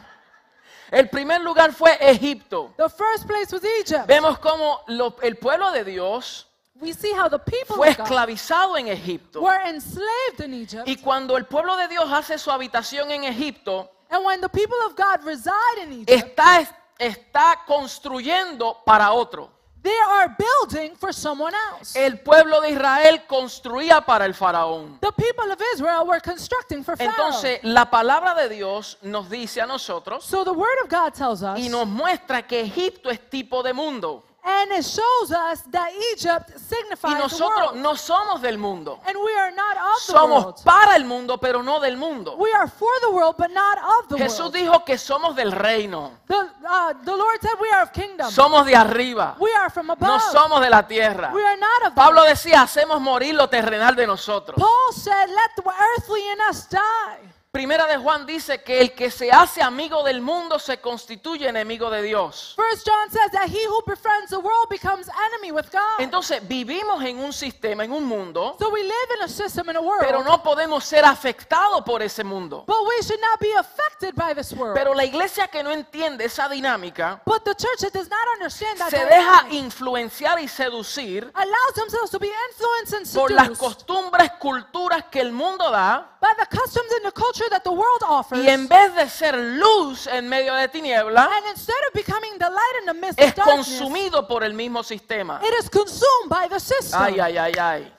[0.91, 2.73] El primer lugar fue Egipto.
[2.77, 4.07] The first place was Egypt.
[4.07, 6.47] Vemos cómo lo- el pueblo de Dios
[6.81, 9.41] We see how the people fue esclavizado en Egipto.
[9.41, 10.87] were enslaved in Egypt.
[10.87, 14.79] Y cuando el pueblo de Dios hace su habitación en Egipto, And when the people
[14.87, 16.67] of God reside in Egypt, está,
[16.99, 19.51] está construyendo para otro.
[19.83, 21.97] They are building for someone else.
[21.97, 24.99] El pueblo de Israel construía para el faraón.
[25.01, 27.11] The people of Israel were constructing for Pharaoh.
[27.11, 31.43] Entonces, la palabra de Dios nos dice a nosotros So the word of God tells
[31.43, 34.25] us, y nos muestra que Egipto es tipo de mundo.
[34.45, 37.77] And it shows us that Egypt Y signifies the nosotros world.
[37.83, 38.99] no somos del mundo.
[39.07, 40.65] And we are not of the Somos world.
[40.65, 42.35] para el mundo, pero no del mundo.
[42.37, 44.55] We are for the world, but not of the Jesús world.
[44.55, 46.13] dijo que somos del reino.
[46.29, 48.31] The, uh, the Lord said we are of kingdom.
[48.31, 49.37] Somos de arriba.
[49.39, 50.09] we are from above.
[50.09, 51.31] No somos de la tierra.
[51.35, 54.57] we are not of Pablo decía, hacemos morir lo terrenal de nosotros.
[54.59, 55.63] Paul said, let the
[55.97, 57.19] earthly in us die.
[57.51, 61.89] Primera de Juan dice que el que se hace amigo del mundo se constituye enemigo
[61.89, 62.55] de Dios.
[62.55, 65.99] First John says that he who befriends the world becomes enemy with God.
[65.99, 69.77] Entonces vivimos en un sistema, en un mundo, so we live in a system in
[69.77, 72.65] a world, pero no podemos ser afectados por ese mundo.
[72.67, 74.75] but we should not be affected by this world.
[74.77, 78.79] Pero la iglesia que no entiende esa dinámica but the church that does not understand
[78.79, 83.59] that se deja influenciar y seducir allows themselves to be influenced and por las seduced
[83.59, 88.03] costumbres, culturas que el mundo da by the customs and the culture that the world
[88.07, 88.45] offers.
[88.45, 92.49] y en vez de ser luz en medio de tiniebla, and instead of becoming the
[92.49, 95.41] light in the midst es of darkness, consumido por el mismo sistema.
[95.43, 97.01] it is consumed by the system.
[97.01, 97.93] Ay, ay, ay, ay.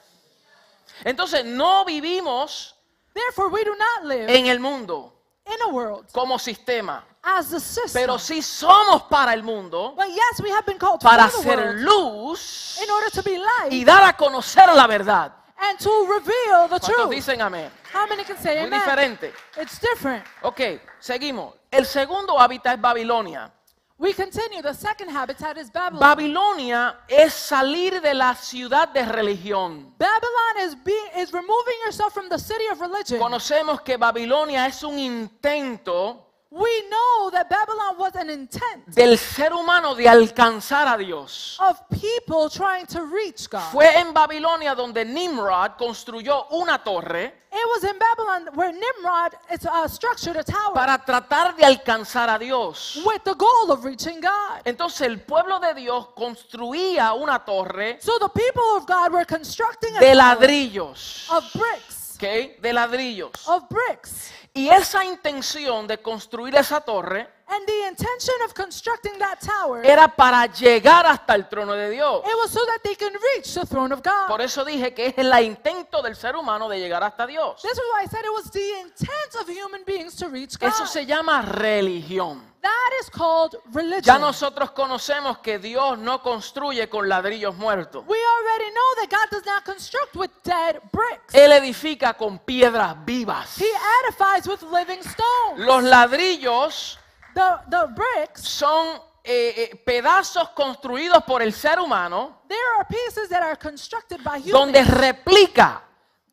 [1.04, 2.76] Entonces no vivimos
[3.14, 5.14] Therefore, we do not live en el mundo
[5.46, 8.02] in a world como sistema, as the system.
[8.02, 12.80] pero sí somos para el mundo but yes, we have been called para world luz
[12.82, 15.34] in order to be light y dar a conocer la verdad.
[15.62, 17.10] And to reveal the ¿Cuántos truth.
[17.12, 17.70] dicen amén?
[17.94, 18.80] How many can say Muy amen?
[18.80, 19.34] diferente.
[19.58, 20.24] It's different.
[20.44, 20.62] Ok,
[21.00, 21.56] seguimos.
[21.72, 23.52] El segundo hábitat es Babilonia.
[23.98, 24.62] We continue.
[24.62, 26.00] The second habitat is Babylon.
[26.00, 29.94] Babilonia es salir de la ciudad de religión.
[29.98, 33.20] Babylon is being is removing yourself from the city of religion.
[33.20, 36.99] Conocemos que Babilonia es un intento We know
[37.32, 41.58] that Babylon was an intent del ser humano de alcanzar a Dios.
[41.60, 43.72] of people trying to reach God.
[43.72, 49.88] Fue en Babilonia donde Nimrod construyó una torre It was in Babylon where Nimrod uh,
[49.88, 53.00] structured a tower para tratar de alcanzar a Dios.
[53.04, 54.62] with the goal of reaching God.
[54.66, 59.98] Entonces el pueblo de Dios construía una torre So the people of God were constructing
[59.98, 61.28] a de ladrillos.
[61.32, 63.32] of bricks, De ladrillos.
[63.48, 64.32] of bricks.
[64.54, 70.08] Y esa intención de construir esa torre And the intention of constructing that tower, era
[70.08, 72.22] para llegar hasta el trono de Dios.
[72.26, 74.28] it was so that they can reach the throne of God.
[74.28, 77.62] Por eso dije que es el intento del ser humano de llegar hasta Dios.
[77.62, 80.70] This is why I said it was the intent of human beings to reach God.
[80.70, 82.50] Eso se llama religión.
[82.62, 84.04] That is called religion.
[84.04, 88.04] Ya nosotros conocemos que Dios no construye con ladrillos muertos.
[88.06, 91.34] We already know that God does not construct with dead bricks.
[91.34, 93.58] Él edifica con piedras vivas.
[93.58, 93.72] He
[94.04, 95.60] edifies with living stones.
[95.60, 96.99] Los ladrillos
[97.40, 103.30] The, the bricks, son eh, eh, pedazos construidos por el ser humano there are pieces
[103.30, 105.82] that are constructed by humans donde replica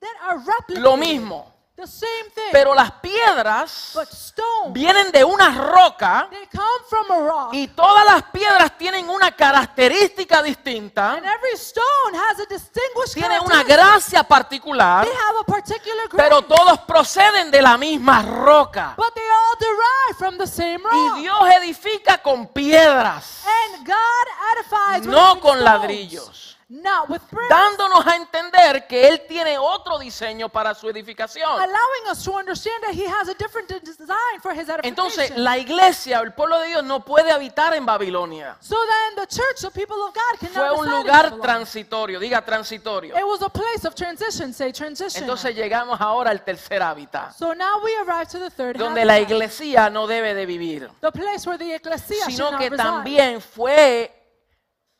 [0.00, 0.82] that are replicated.
[0.82, 1.52] lo mismo.
[1.76, 2.52] The same thing.
[2.52, 7.48] Pero las piedras but stone, vienen de una roca they come from a rock.
[7.52, 13.42] y todas las piedras tienen una característica distinta, and every stone has a distinguished tienen
[13.44, 16.16] una gracia particular, They have a particular grace.
[16.16, 18.94] pero todos proceden de la misma roca.
[18.96, 20.94] but they all derive from the same rock.
[21.18, 27.20] Y Dios edifica con piedras, and God edifies no with con stones, ladrillos, Not with
[27.30, 27.48] bricks.
[27.48, 31.48] dándonos a entender que Él tiene otro diseño para su edificación.
[31.48, 34.84] allowing us to understand that he has a different de- design for his edification.
[34.84, 38.56] Entonces, la iglesia, el pueblo de Dios, no puede habitar en Babilonia.
[38.60, 43.16] so then the church, the people of God, cannot Fue un lugar transitorio, diga transitorio.
[43.16, 45.22] It was a place of transition, say transition.
[45.22, 49.20] Entonces llegamos ahora al tercer hábitat, so now we arrive to the third donde la
[49.20, 54.15] iglesia no debe de vivir, the place where the ecclesia sino que también fue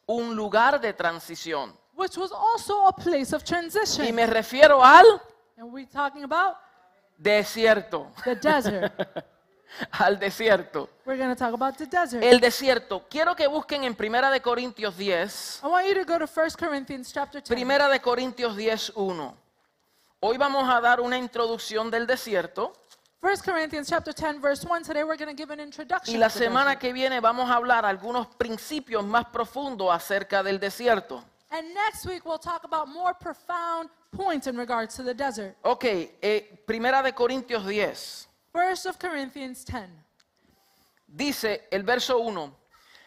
[0.07, 1.77] un lugar de transición.
[1.95, 4.07] which was also a place of transition.
[4.07, 5.21] Y me refiero al
[5.57, 6.57] and we're talking about
[7.17, 8.93] desierto, the desert.
[9.93, 10.89] al desierto.
[11.05, 12.23] we're going to talk about the desert.
[12.23, 13.05] El desierto.
[13.09, 16.51] Quiero que busquen en Primera de Corintios 10, I want you to go to 1
[16.59, 17.49] Corinthians chapter 10.
[17.49, 19.37] Primera de Corintios 10, 1.
[20.21, 22.73] Hoy vamos a dar una introducción del desierto
[23.21, 24.83] 1 Corinthians chapter 10 verse 1.
[24.85, 26.15] Today we're going to give an introduction.
[26.15, 30.61] y la to semana que viene vamos a hablar algunos principios más profundos acerca del
[30.61, 31.25] desierto.
[31.51, 35.57] And next week we'll talk about more profound points in regards to the desert.
[35.63, 35.85] Ok,
[36.21, 38.29] eh, Primera de Corintios 10.
[38.53, 39.89] 1 of Corinthians 10.
[41.07, 42.53] Dice el verso 1,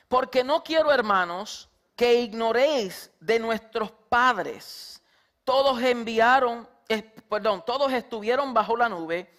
[0.08, 5.02] porque no quiero, hermanos, que ignoréis de nuestros padres.
[5.44, 9.30] Todos enviaron, eh, perdón, todos estuvieron bajo la nube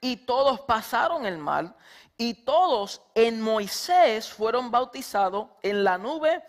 [0.00, 1.74] y todos pasaron el mar
[2.16, 6.42] y todos en Moisés fueron bautizados en la nube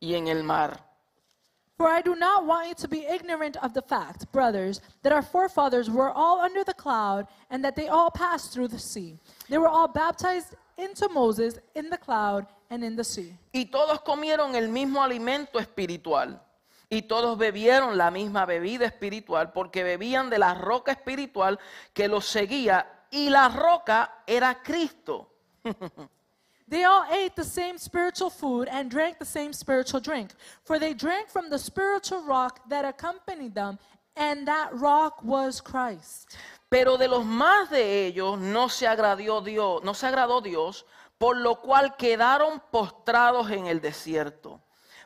[0.00, 0.92] y en el mar.
[1.76, 5.22] For I do not want you to be ignorant of the fact, brothers, that our
[5.22, 9.18] forefathers were all under the cloud and that they all passed through the sea.
[9.48, 13.36] They were all baptized into Moses in the cloud and in the sea.
[13.52, 16.40] Y todos comieron el mismo alimento espiritual.
[16.92, 21.58] Y todos bebieron la misma bebida espiritual porque bebían de la roca espiritual
[21.94, 23.06] que los seguía.
[23.10, 25.30] Y la roca era Cristo.
[26.68, 30.32] They all ate the same spiritual food and drank the same spiritual drink,
[30.64, 33.78] for they drank from the spiritual rock that accompanied them,
[34.14, 36.36] and that rock was Christ.
[36.68, 40.84] Pero de los más de ellos no se agradó Dios, no se agradó Dios,
[41.16, 44.60] por lo cual quedaron postrados en el desierto.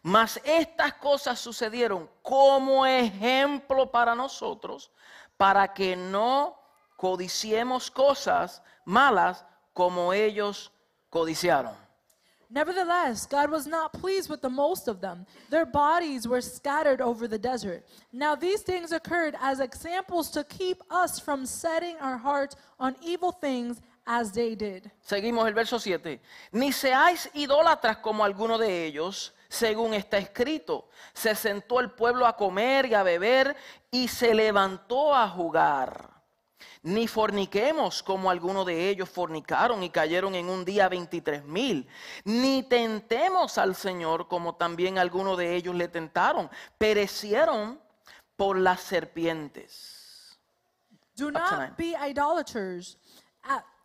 [0.06, 4.88] Mas estas cosas sucedieron como ejemplo para nosotros,
[5.36, 6.56] para que no
[6.96, 10.70] codiciemos cosas malas como ellos
[11.10, 11.74] codiciaron.
[12.48, 15.26] Nevertheless, God was not pleased with the most of them.
[15.50, 17.84] Their bodies were scattered over the desert.
[18.12, 23.32] Now, these things occurred as examples to keep us from setting our hearts on evil
[23.32, 24.88] things as they did.
[25.02, 26.20] Seguimos el verso 7.
[26.52, 30.88] Ni seáis idólatras como alguno de ellos, según está escrito.
[31.12, 33.56] Se sentó el pueblo a comer y a beber
[33.90, 36.16] y se levantó a jugar.
[36.82, 41.88] Ni forniquemos como alguno de ellos fornicaron y cayeron en un día 23 mil.
[42.24, 46.48] Ni tentemos al Señor como también algunos de ellos le tentaron.
[46.78, 47.80] Perecieron
[48.36, 50.38] por las serpientes.
[51.16, 52.98] Do not be idolaters,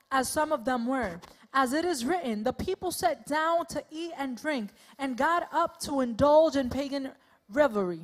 [0.09, 1.19] as some of them were.
[1.53, 5.79] As it is written, the people sat down to eat and drink, and got up
[5.81, 7.11] to indulge in pagan
[7.49, 8.01] revelry.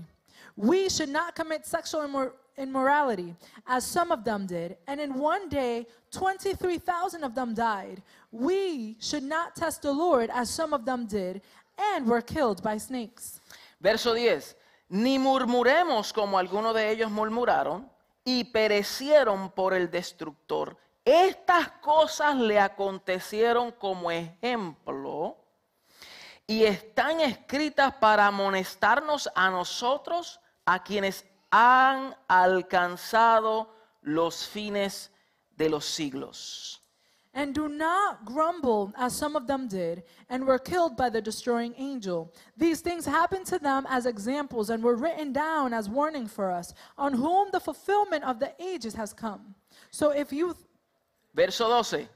[0.58, 5.48] We should not commit sexual immor- immorality, as some of them did, and in one
[5.48, 8.02] day 23,000 of them died.
[8.32, 11.42] We should not test the Lord, as some of them did,
[11.78, 13.40] and were killed by snakes.
[13.80, 14.56] Verso 10.
[14.90, 17.90] Ni murmuremos como algunos de ellos murmuraron
[18.26, 20.76] y perecieron por el destructor.
[21.08, 25.38] Estas cosas le acontecieron como ejemplo
[26.46, 35.10] y están escritas para amonestarnos a nosotros, a quienes han alcanzado los fines
[35.56, 36.84] de los siglos.
[37.34, 41.74] And do not grumble as some of them did, and were killed by the destroying
[41.78, 42.34] angel.
[42.58, 46.74] These things happened to them as examples and were written down as warning for us,
[46.98, 49.56] on whom the fulfillment of the ages has come.
[49.90, 50.58] So if you
[51.38, 52.10] Verso 12.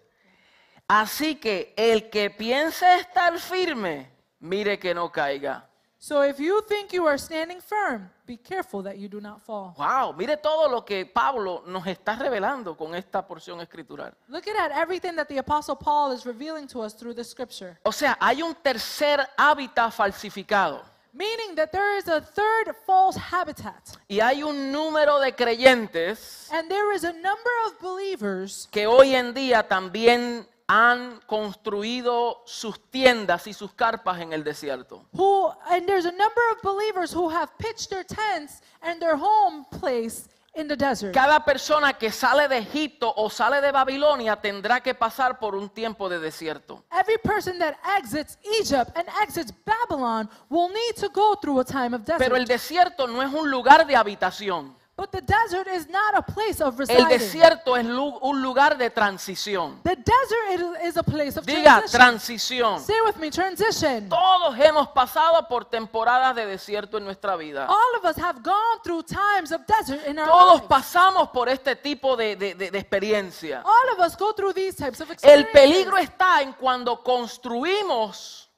[0.87, 5.69] Así que el que piense estar firme, mire que no caiga.
[5.99, 9.75] so if you think you are standing firm, be careful that you do not fall.
[9.77, 14.11] Wow, mire todo lo que Pablo nos está revelando con esta porción escritural.
[14.27, 17.77] Look at everything that the apostle Paul is revealing to us through the scripture.
[17.83, 20.81] O sea, hay un tercer hábitat falsificado.
[21.13, 23.97] Meaning that there is a third false habitat.
[24.07, 29.15] Y hay un número de creyentes And there is a number of believers que hoy
[29.15, 35.05] en día también han construido sus tiendas y sus carpas en el desierto.
[35.11, 39.65] who, and there's a number of believers who have pitched their tents and their home
[39.69, 41.13] place in the desert.
[41.13, 45.69] Cada persona que sale de Egipto o sale de Babilonia tendrá que pasar por un
[45.69, 46.83] tiempo de desierto.
[46.91, 51.95] Every person that exits Egypt and exits Babylon will need to go through a time
[51.95, 52.61] of Pero el desert.
[52.61, 54.75] desierto no es un lugar de habitación.
[55.01, 58.91] But the desert is not a place of El desierto es lu- un lugar de
[58.91, 59.81] transición.
[59.83, 60.51] The desert
[60.83, 61.99] is- is a place of Diga transition.
[61.99, 62.79] transición.
[62.85, 64.07] Say with me, transition.
[64.09, 67.65] Todos hemos pasado por temporadas de desierto en nuestra vida.
[67.67, 70.67] All of us have gone through times of desert in our Todos lives.
[70.69, 73.63] pasamos por este tipo de, de- de- de experiencia.
[73.65, 75.51] All of us go through these types of El experiences.
[75.51, 78.50] peligro está en cuando construimos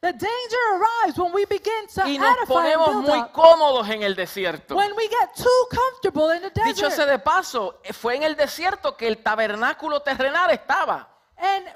[0.00, 3.32] The danger arrives when we begin to y nos edify and ponemos build muy up.
[3.32, 4.76] cómodos en el desierto.
[4.76, 7.10] When we get too comfortable in the Dicho sea desert.
[7.10, 11.08] de paso, fue en el desierto que el tabernáculo terrenal estaba.
[11.36, 11.66] And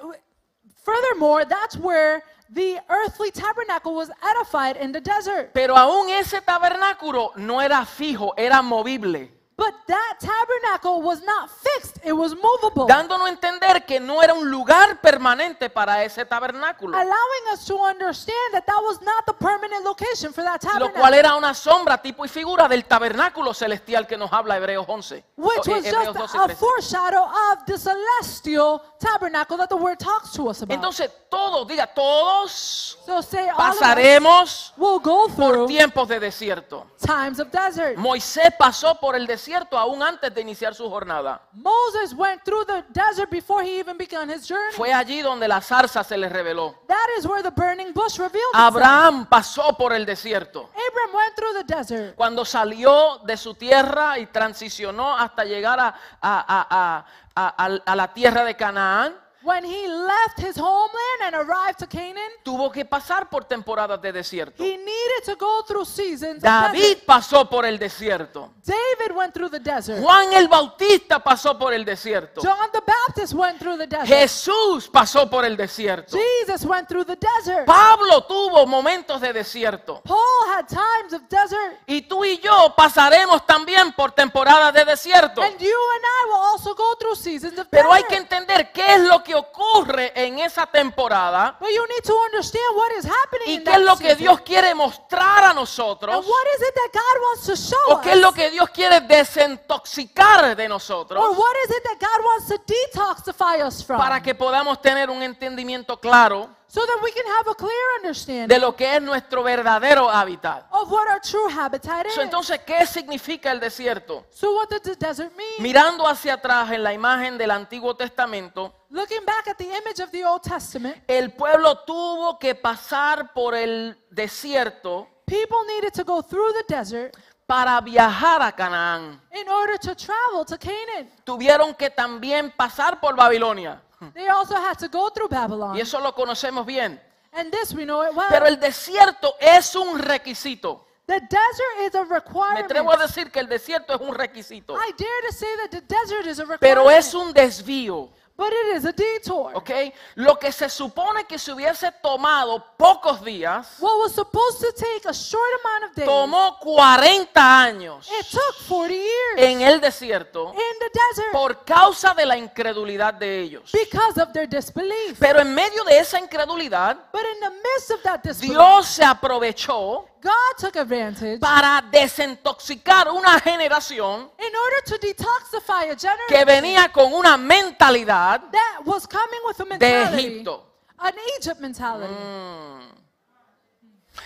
[0.84, 5.50] furthermore, that's where the earthly tabernacle was edified in the desert.
[5.52, 9.32] Pero aún ese tabernáculo no era fijo, era movible.
[9.54, 12.86] But that tabernacle was not fixed, it was movable.
[12.86, 16.96] Dándonos a entender que no era un lugar permanente para ese tabernáculo.
[16.96, 21.00] allowing us to understand that that was not the permanent location for that Lo tabernacle.
[21.00, 25.22] cual era una sombra, tipo y figura del tabernáculo celestial que nos habla Hebreos 11.
[25.36, 26.56] which was Hebreos just 12, a 13.
[26.56, 30.74] foreshadow of the celestial tabernacle that the word talks to us about.
[30.74, 36.08] Entonces todos, diga, todos so say all of us pasaremos will go por through tiempos
[36.08, 36.86] de desierto.
[37.04, 37.96] times of desert.
[37.98, 41.40] Moisés pasó por el desierto aún antes de iniciar su jornada.
[41.52, 44.72] Moses went through the desert before he even began his journey.
[44.74, 46.74] Fue allí donde la zarza se le reveló.
[46.88, 48.76] that is where the burning bush revealed itself.
[48.76, 50.68] Abraham pasó por el desierto.
[50.70, 52.14] Abraham went through the desert.
[52.16, 59.64] Cuando salió de su tierra y transicionó hasta llegar a la tierra de Canaán, When
[59.64, 64.62] he left his homeland and arrived to Canaan, tuvo que pasar por temporadas de desierto.
[64.62, 68.52] he needed to go through seasons David pasó por el desierto.
[68.64, 70.00] David went through the desert.
[70.00, 72.40] Juan el Bautista pasó por el desierto.
[72.40, 74.06] John the Baptist went through the desert.
[74.06, 76.16] Jesús pasó por el desierto.
[76.16, 77.66] Jesus went through the desert.
[77.66, 80.02] Pablo tuvo momentos de desierto.
[80.04, 81.80] Paul had times of desert.
[81.86, 85.42] Y tú y yo pasaremos también por temporadas de desierto.
[85.42, 88.94] And you and I will also go through seasons of Pero hay que entender qué
[88.94, 93.48] es lo que ocurre en esa temporada But you need to understand what is happening
[93.48, 94.18] y in qué that es lo que season.
[94.18, 98.00] Dios quiere mostrar a And nosotros what is it that God wants to show o
[98.00, 102.24] qué es lo que Dios quiere desintoxicar de nosotros Or what is it that God
[102.24, 103.98] wants to detoxify us from?
[103.98, 108.48] para que podamos tener un entendimiento claro so that we can have a clear understanding
[108.48, 110.64] de lo que es nuestro verdadero hábitat.
[110.70, 112.14] of what our true habitat is.
[112.14, 114.24] So, entonces, ¿qué significa el desierto?
[114.30, 115.50] so what does the desert mean?
[115.58, 120.10] Mirando hacia atrás en la imagen del Antiguo Testamento, Looking back at the image of
[120.12, 126.20] the Old Testament, el pueblo tuvo que pasar por el desierto people needed to go
[126.20, 129.18] through the desert para viajar a Canaán.
[129.32, 131.08] in order to travel to Canaan.
[131.24, 133.80] Tuvieron que también pasar por Babilonia.
[134.12, 135.74] They also had to go through Babylon.
[135.74, 137.00] Y eso lo conocemos bien.
[137.32, 138.28] And this we know it well.
[138.28, 140.84] Pero el desierto es un requisito.
[141.06, 142.64] the desert is a Me requirement.
[142.66, 144.74] atrevo a decir que el desierto es un requisito.
[144.74, 146.60] I dare to say that the desert is a requirement.
[146.60, 148.10] Pero es un desvío.
[148.36, 149.52] But it is a detour.
[149.54, 149.70] ¿Ok?
[150.16, 155.06] Lo que se supone que se hubiese tomado pocos días, What was supposed to take
[155.08, 160.52] a short amount of days, tomó 40 años it took 40 years en el desierto
[160.52, 163.70] in the desert por causa de la incredulidad de ellos.
[163.72, 165.18] because of their disbelief.
[165.18, 169.04] Pero en medio de esa incredulidad, but in the midst of that disbelief, Dios se
[169.04, 176.44] aprovechó God took advantage para desintoxicar una generación in order to detoxify a generation que
[176.44, 180.62] venía con una mentalidad that was coming with a de mentality, Egipto.
[181.00, 182.14] an Egypt mentality.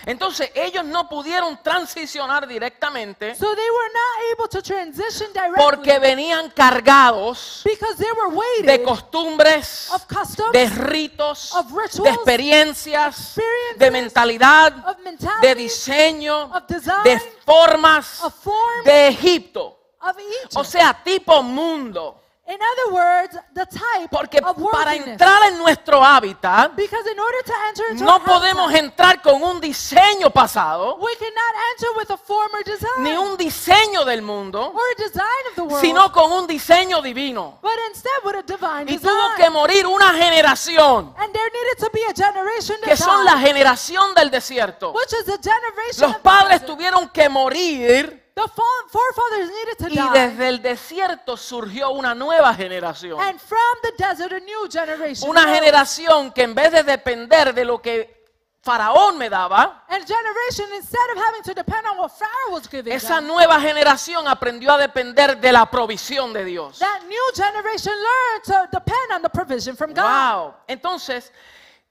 [0.05, 5.99] Entonces ellos no pudieron transicionar directamente So they were not able to transition directly porque
[5.99, 12.09] venían cargados because they were waiting de costumbres, of customs, de ritos, of rituals, de
[12.11, 19.07] experiencias, experiences, de mentalidad, of mentality, de diseño, of design, de formas of form de
[19.07, 19.77] Egipto.
[20.01, 20.55] of Egypt.
[20.55, 22.21] O sea, tipo mundo.
[22.49, 27.43] In other words, the type Porque of para entrar en nuestro hábitat, Because in order
[27.43, 31.89] to enter into no our podemos habitat, entrar con un diseño pasado, we cannot enter
[31.97, 35.81] with a former design ni un diseño del mundo, or a design of the world,
[35.81, 37.59] sino con un diseño divino.
[37.61, 39.11] but instead with a divine Y design.
[39.13, 43.37] tuvo que morir una generación, and there needed to be a generation que son la
[43.39, 44.93] generación del desierto.
[44.93, 49.77] which is the generation Los of the padres tuvieron que morir The fo- forefathers needed
[49.79, 50.19] to y die.
[50.27, 53.19] desde el desierto surgió una nueva generación.
[53.19, 55.27] And from the desert, a new generation.
[55.27, 55.55] Una arose.
[55.59, 58.15] generación que en vez de depender de lo que
[58.61, 62.93] Faraón me daba, And generation, instead of having to depend on what Pharaoh was giving
[62.93, 66.77] esa them, nueva generación aprendió a depender de la provisión de Dios.
[66.77, 70.03] that new generation learned to depend on the provision from God.
[70.03, 70.53] Wow.
[70.67, 71.31] Entonces,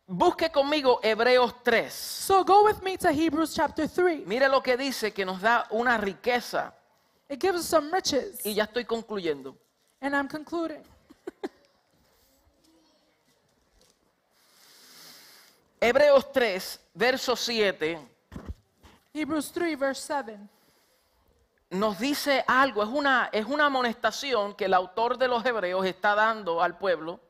[0.06, 1.92] busque conmigo Hebreos 3.
[1.92, 4.24] So go with me to Hebrews chapter 3.
[4.26, 6.72] Mire lo que dice que nos da una riqueza.
[7.28, 8.44] It gives us some riches.
[8.44, 9.56] Y ya estoy concluyendo.
[10.00, 10.82] And I'm concluding.
[15.80, 17.98] Hebreos 3, verso 7,
[19.12, 20.38] Hebrews 3, verse 7.
[21.70, 26.14] nos dice algo, es una, es una amonestación que el autor de los Hebreos está
[26.14, 27.20] dando al pueblo.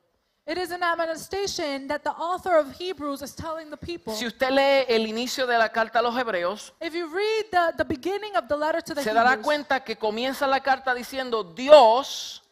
[0.48, 4.14] It is an amonestation that the author of Hebrews is telling the people.
[4.14, 7.72] Si usted lee el inicio de la carta a los Hebreos, If you read the,
[7.78, 10.94] the beginning of the letter to the se dará Hebrews, cuenta que comienza la carta
[10.94, 12.42] diciendo, Dios,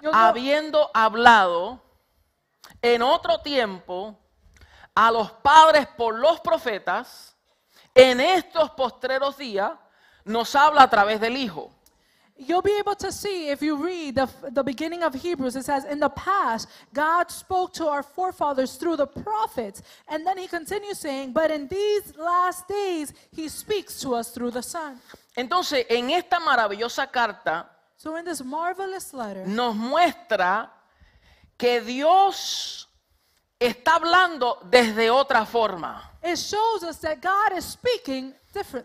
[0.00, 1.80] you'll know- habiendo hablado
[2.82, 4.16] en otro tiempo
[4.94, 7.34] a los padres por los profetas,
[7.96, 9.72] en estos postreros días
[10.24, 11.72] nos habla a través del Hijo.
[12.42, 15.84] You'll be able to see if you read the, the beginning of Hebrews, it says,
[15.84, 19.82] In the past, God spoke to our forefathers through the prophets.
[20.08, 24.52] And then he continues saying, But in these last days, he speaks to us through
[24.52, 24.98] the Son.
[25.36, 27.66] Entonces, en esta maravillosa carta
[27.96, 30.70] So in this marvelous letter, nos muestra
[31.58, 32.88] que Dios
[33.60, 36.10] está hablando desde otra forma.
[36.22, 38.32] it shows us that God is speaking.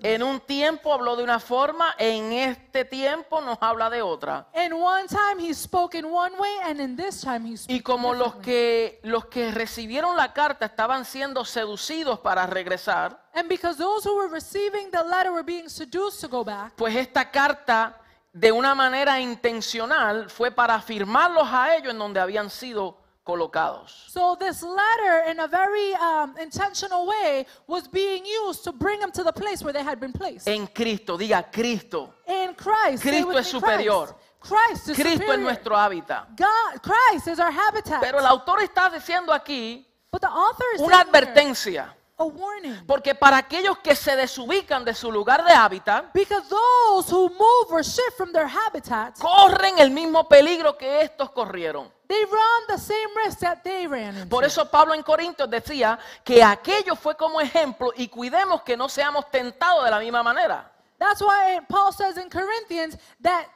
[0.03, 4.47] En un tiempo habló de una forma, en este tiempo nos habla de otra.
[4.53, 8.13] In one time, he spoke in one way, and in this time, he Y como
[8.13, 14.07] los que, los que recibieron la carta estaban siendo seducidos para regresar, And because those
[14.07, 17.99] who were receiving the letter were being seduced to go back, pues esta carta
[18.31, 24.05] de una manera intencional fue para afirmarlos a ellos en donde habían sido colocados.
[24.07, 29.11] So this letter, in a very um, intentional way, was being used to bring them
[29.11, 30.47] to the place where they had been placed.
[30.47, 32.13] En Cristo, diga Cristo.
[32.27, 33.01] In Christ.
[33.01, 34.05] Cristo es superior.
[34.05, 34.15] Christ.
[34.39, 36.37] Christ is Cristo es nuestro hábitat.
[36.37, 37.99] God, Christ is our habitat.
[37.99, 41.95] Pero el autor está diciendo aquí but the author is una here, advertencia.
[42.17, 42.77] a warning.
[42.85, 47.71] Porque para aquellos que se desubican de su lugar de hábitat, Because those who move
[47.71, 51.91] or shift from their habitat, corren el mismo peligro que estos corrieron.
[52.07, 54.29] They run the same risk that they ran into.
[54.29, 58.87] Por eso Pablo en Corintios decía que aquello fue como ejemplo y cuidemos que no
[58.89, 60.71] seamos tentados de la misma manera.
[60.97, 63.47] That's why Paul says in Corinthians that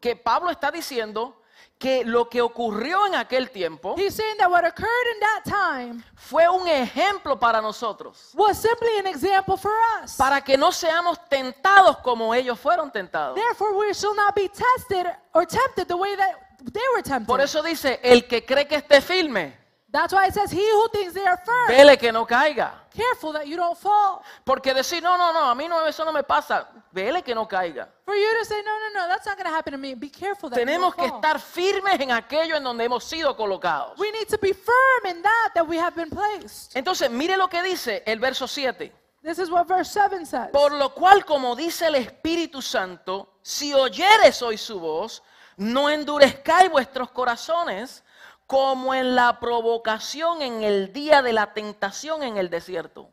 [0.00, 1.36] Que Pablo está diciendo
[1.78, 6.04] que lo que ocurrió en aquel tiempo he's saying that what occurred in that time
[6.14, 8.32] fue un ejemplo para nosotros.
[8.34, 10.16] was simply an example for us.
[10.16, 13.34] Para que no seamos tentados como ellos fueron tentados.
[13.34, 17.26] Therefore, we shall not be tested or tempted the way that they were tempted.
[17.26, 19.58] Por eso dice, el que cree que esté firme,
[19.92, 22.74] That's why it says, He who thinks they are firm, vele que no caiga.
[22.94, 24.22] careful that you don't fall.
[24.44, 27.48] Porque decir, no, no, no, a mí no, eso no me pasa, vele que no
[27.48, 27.88] caiga.
[28.04, 29.94] For you to say, No, no, no, that's not going to happen to me.
[29.94, 31.34] Be careful that Tenemos you que don't fall.
[31.34, 33.98] estar firmes en aquello en donde hemos sido colocados.
[33.98, 36.76] We need to be firm in that that we have been placed.
[36.76, 38.92] Entonces, mire lo que dice el verso 7.
[39.24, 40.50] This is what verse 7 says.
[40.52, 45.20] Por lo cual, como dice el Espíritu Santo, si oyeres hoy su voz,
[45.60, 48.02] no endurezcáis vuestros corazones
[48.46, 53.10] como en la provocación en el día de la tentación en el desierto.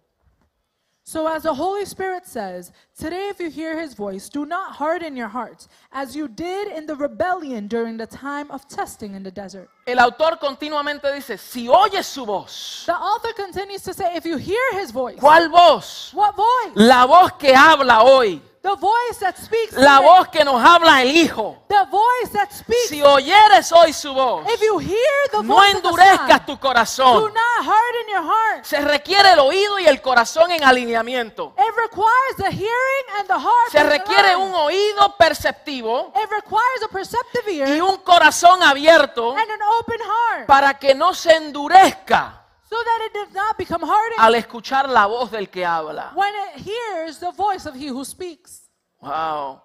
[1.04, 5.16] So, as the Holy Spirit says, today if you hear his voice, do not harden
[5.16, 9.32] your hearts, as you did in the rebellion during the time of testing in the
[9.32, 9.70] desert.
[9.86, 14.38] El autor continuamente dice, si oyes su voz, The author continues to say, if you
[14.38, 16.12] hear his voice, ¿cuál voz?
[16.14, 16.76] what voice?
[16.76, 19.72] La voz que habla hoy, The voice that speaks.
[19.72, 21.64] la voz que nos habla el Hijo.
[21.70, 22.90] The voice that speaks.
[22.90, 26.60] Si oyeres hoy su voz, If you hear the no voice the endurezcas tu do
[26.60, 27.34] corazón.
[27.34, 28.66] not harden your heart.
[28.66, 31.54] Se requiere el oído y el corazón en alineamiento.
[31.58, 33.72] It requires the hearing and the heart.
[33.72, 39.50] Se requiere un oído perceptivo It requires a perceptive y ear un corazón abierto and
[39.50, 44.20] an open heart, para que no se endurezca so that it does not become hardened
[44.20, 46.12] al escuchar la voz del que habla.
[46.16, 48.70] when it hears the voice of he who speaks.
[49.02, 49.62] Wow.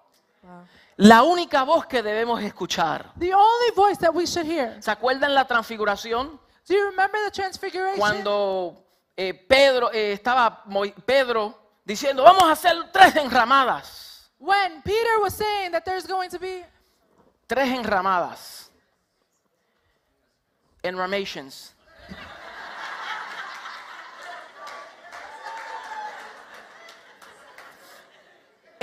[0.97, 3.11] La única voz que debemos escuchar.
[3.17, 4.77] The only voice that we should hear.
[4.81, 6.39] ¿Se acuerdan la transfiguración?
[6.67, 7.97] Do you remember the transfiguration?
[7.99, 8.85] Cuando
[9.17, 10.63] eh, Pedro eh, estaba
[11.05, 14.29] Pedro diciendo, vamos a hacer tres enramadas.
[14.39, 16.63] When Peter was saying that there's going to be
[17.47, 18.69] Tres enramadas.
[20.83, 21.73] Enramations.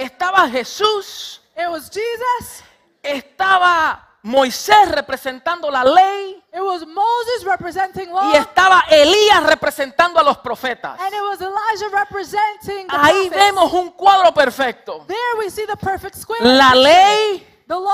[0.00, 2.62] Estaba Jesús, it was Jesus,
[3.02, 10.22] estaba Moisés representando la ley it was Moses representing law, y estaba Elías representando a
[10.22, 10.98] los profetas.
[11.00, 13.36] and it was Elijah representing the Ahí prophets.
[13.36, 15.04] vemos un cuadro perfecto.
[15.06, 16.40] There we see the perfect square.
[16.42, 17.90] La ley, the law,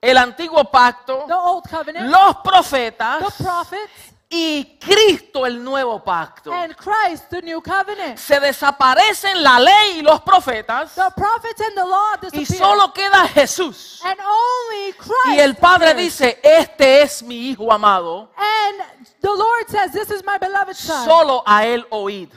[0.00, 6.50] el antiguo pacto, the old covenant, los profetas the prophets, y Cristo el nuevo pacto.
[6.52, 8.16] and Christ, the new covenant.
[8.18, 14.00] Se desaparecen la ley y los profetas The and the law y solo queda Jesús.
[14.04, 16.18] and only Christ Y el Padre appears.
[16.18, 18.80] dice, este es mi Hijo amado, And
[19.20, 21.04] the Lord says, This is my beloved Son.
[21.04, 22.30] solo a Él oíd.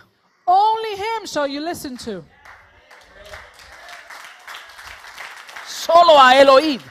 [0.45, 2.23] Only Him shall you listen to.
[5.65, 6.81] Solo a Él oíd.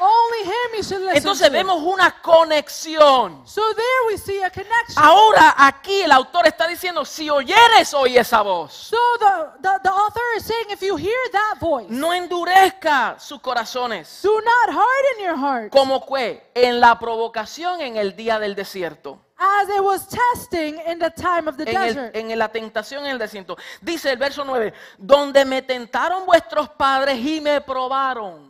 [0.00, 1.52] Only Him you should listen Entonces to.
[1.52, 3.46] vemos una conexión.
[3.46, 4.96] So there we see a connection.
[4.96, 9.90] Ahora aquí el autor está diciendo, si oyeres hoy esa voz, So the, the, the
[9.90, 14.20] author is saying, if you hear that voice, no endurezca sus corazones.
[14.22, 15.70] do not harden your heart.
[15.70, 19.18] Como fue en la provocación en el día del desierto.
[19.36, 22.16] As it was testing in the time of the En, el- desert.
[22.16, 23.56] en la tentación en el desierto.
[23.80, 28.49] Dice el verso 9, donde me tentaron vuestros padres y me probaron.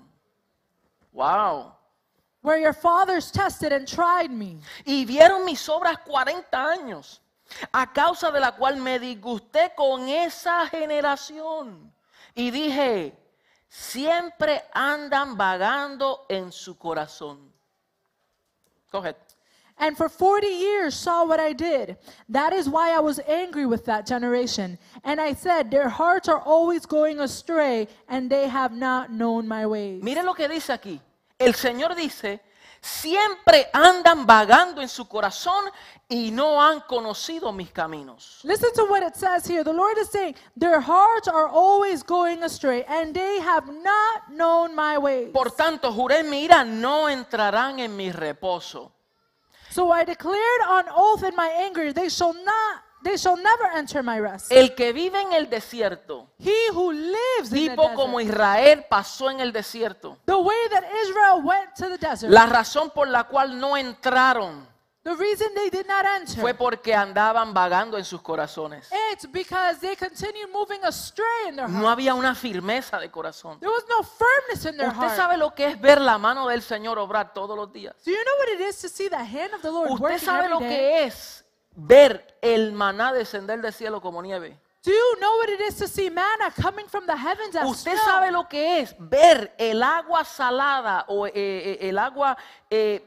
[1.12, 1.76] Wow.
[2.42, 4.60] where your fathers tested and tried me.
[4.84, 7.20] Y vieron mis obras 40 años,
[7.72, 11.92] a causa de la cual me disgusté con esa generación.
[12.34, 13.18] Y dije,
[13.68, 17.52] siempre andan vagando en su corazón.
[18.90, 19.16] Go ahead.
[19.80, 21.96] And for 40 years saw what I did.
[22.28, 24.78] That is why I was angry with that generation.
[25.04, 29.66] And I said, Their hearts are always going astray, and they have not known my
[29.66, 30.02] ways.
[30.02, 31.00] Mire lo que dice aquí.
[31.38, 32.40] El Señor dice,
[32.82, 35.64] siempre andan vagando en su corazón
[36.08, 38.40] y no han conocido mis caminos.
[38.44, 39.64] Listen to what it says here.
[39.64, 44.74] The Lord is saying, Their hearts are always going astray, and they have not known
[44.74, 45.30] my ways.
[45.32, 48.92] Por tanto, juré en mi ira, no entrarán en mi reposo.
[49.70, 54.02] So I declared on oath in my anger, they shall not, they shall never enter
[54.02, 54.50] my rest.
[54.50, 58.84] El que vive en el desierto, He who lives in the tipo como desert, Israel
[58.90, 60.18] pasó en el desierto.
[60.26, 64.68] the way that Israel went to the desert, La razón por la cual no entraron
[65.02, 68.88] the reason they did not enter, fue porque andaban vagando en sus corazones.
[69.12, 71.92] it's because they continued moving astray in their No heart.
[71.98, 73.58] había una firmeza de corazón.
[73.60, 75.16] There was no firmness in their Usted heart.
[75.16, 77.94] sabe lo que es ver la mano del Señor obrar todos los días.
[78.04, 80.18] Do you know what it is to see the hand of the Lord Usted working
[80.18, 80.68] sabe every lo day?
[80.68, 81.44] que es
[81.74, 84.58] ver el maná descender del cielo como nieve.
[84.82, 87.92] Do you know what it is to see manna coming from the heavens as Usted
[87.96, 88.04] snow?
[88.04, 92.36] sabe lo que es ver el agua salada o eh, eh, el agua
[92.70, 93.02] eh,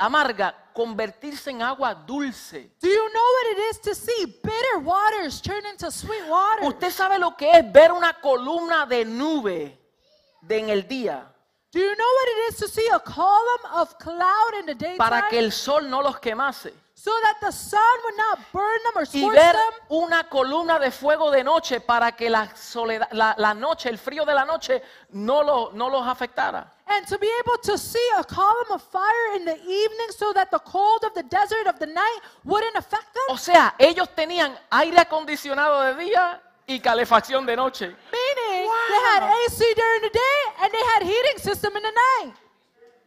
[0.00, 2.70] amarga convertirse en agua dulce.
[2.80, 6.66] Do you know what it is to see bitter waters turn into sweet waters?
[6.66, 9.78] Usted sabe lo que es ver una columna de nube
[10.42, 11.30] de en el día
[11.72, 14.98] Do you know what it is to see a column of cloud in the daytime
[14.98, 16.72] para que el sol no los quemase.
[16.94, 19.74] so that the sun would not burn them or Y ver them?
[19.90, 24.24] una columna de fuego de noche para que la soledad, la, la noche, el frío
[24.24, 26.72] de la noche no, lo- no los afectara.
[26.86, 30.50] And to be able to see a column of fire in the evening so that
[30.50, 33.22] the cold of the desert of the night wouldn't affect them?
[33.30, 37.86] O sea, ellos tenían aire acondicionado de día y calefacción de noche.
[37.86, 42.34] Meaning they had AC during the day and they had heating system in the night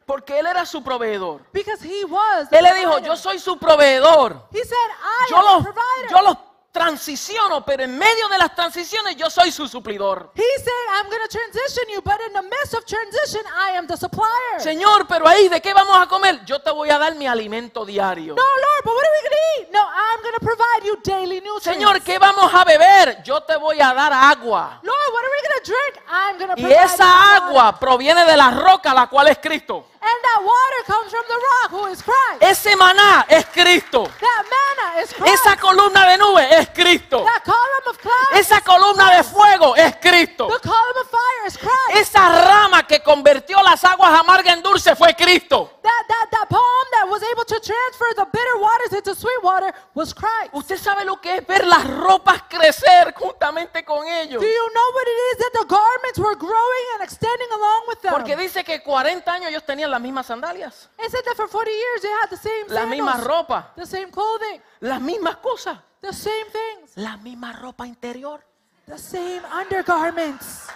[0.07, 1.41] Porque él era su proveedor.
[1.51, 2.49] because he was.
[2.49, 3.07] the Él le dijo, provider.
[3.09, 4.41] yo soy su proveedor.
[4.53, 6.09] He said, I Yo am los, the provider.
[6.09, 6.37] yo los
[6.77, 10.31] transiciono, pero en medio de las transiciones yo soy su suplidor.
[10.35, 13.87] He said, I'm going to transition you, but in the midst of transition, I am
[13.87, 14.59] the supplier.
[14.59, 16.45] Señor, pero ahí, ¿de qué vamos a comer?
[16.45, 18.35] Yo te voy a dar mi alimento diario.
[18.35, 19.71] No, Lord, but what are we going to eat?
[19.71, 21.63] No, I'm going to provide you daily nutrients.
[21.63, 23.23] Señor, ¿qué vamos a beber?
[23.23, 24.79] Yo te voy a dar agua.
[24.83, 26.05] Lord, what are we going to drink?
[26.07, 29.39] I'm going to Y provide you esa agua proviene de la roca, la cual es
[29.39, 29.87] Cristo.
[29.99, 32.41] And that water comes from the rock, who is Christ.
[32.41, 34.05] Ese maná es Cristo.
[34.05, 35.33] that manna is Christ.
[35.33, 37.23] Esa columna de nube es Cristo.
[37.23, 38.39] that column of cloud.
[38.39, 40.47] Esa columna de fuego es Cristo.
[40.47, 41.95] the column of fire is Christ.
[41.95, 45.71] Esa rama que convirtió las aguas amargas en dulce fue Cristo.
[45.81, 49.71] that, that, that palm that was able to transfer the bitter waters into sweet water
[49.93, 50.51] was Christ.
[50.53, 54.41] Usted sabe lo que es ver las ropas crecer juntamente con ellos.
[54.41, 58.01] Do you know what it is that the garments were growing and extending along with
[58.01, 58.13] them?
[58.13, 61.71] Porque dice que 40 años ellos tenían las mismas sandalias, It said that for 40
[61.71, 66.13] years they had the same la misma ropa, the same clothing, las mismas cosas, the
[66.13, 68.39] same things, la misma ropa interior.
[68.85, 70.67] the same undergarments.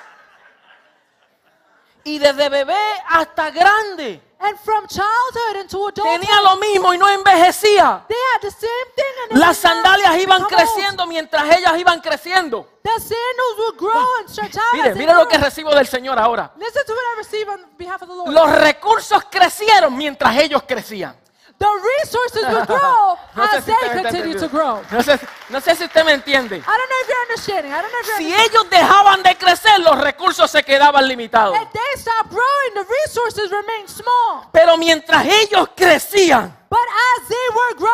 [2.03, 2.75] Y desde bebé
[3.07, 8.05] hasta grande And from childhood into adulthood, tenía lo mismo y no envejecía.
[8.07, 9.31] they had the same thing.
[9.31, 12.67] And Las sandalias iban creciendo mientras ellas iban creciendo.
[12.81, 14.95] The sandals would grow and stretch out.
[14.95, 16.51] Mire, lo que recibo del Señor ahora.
[16.57, 18.33] Listen to what I receive on behalf of the Lord.
[18.33, 21.15] Los recursos crecieron mientras ellos crecían.
[21.61, 21.67] the
[21.99, 24.81] resources would grow No as they continue to grow.
[24.91, 25.19] No sé,
[25.51, 26.57] no sé si usted me entiende.
[26.57, 27.71] I don't know if you're understanding.
[27.71, 31.57] I don't know if you're Si ellos dejaban de crecer, los recursos se quedaban limitados.
[31.57, 34.47] If they stop growing, the resources remain small.
[34.51, 36.61] Pero mientras ellos crecían,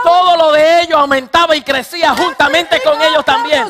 [0.03, 3.67] todo lo de ellos aumentaba y crecía juntamente con ellos también.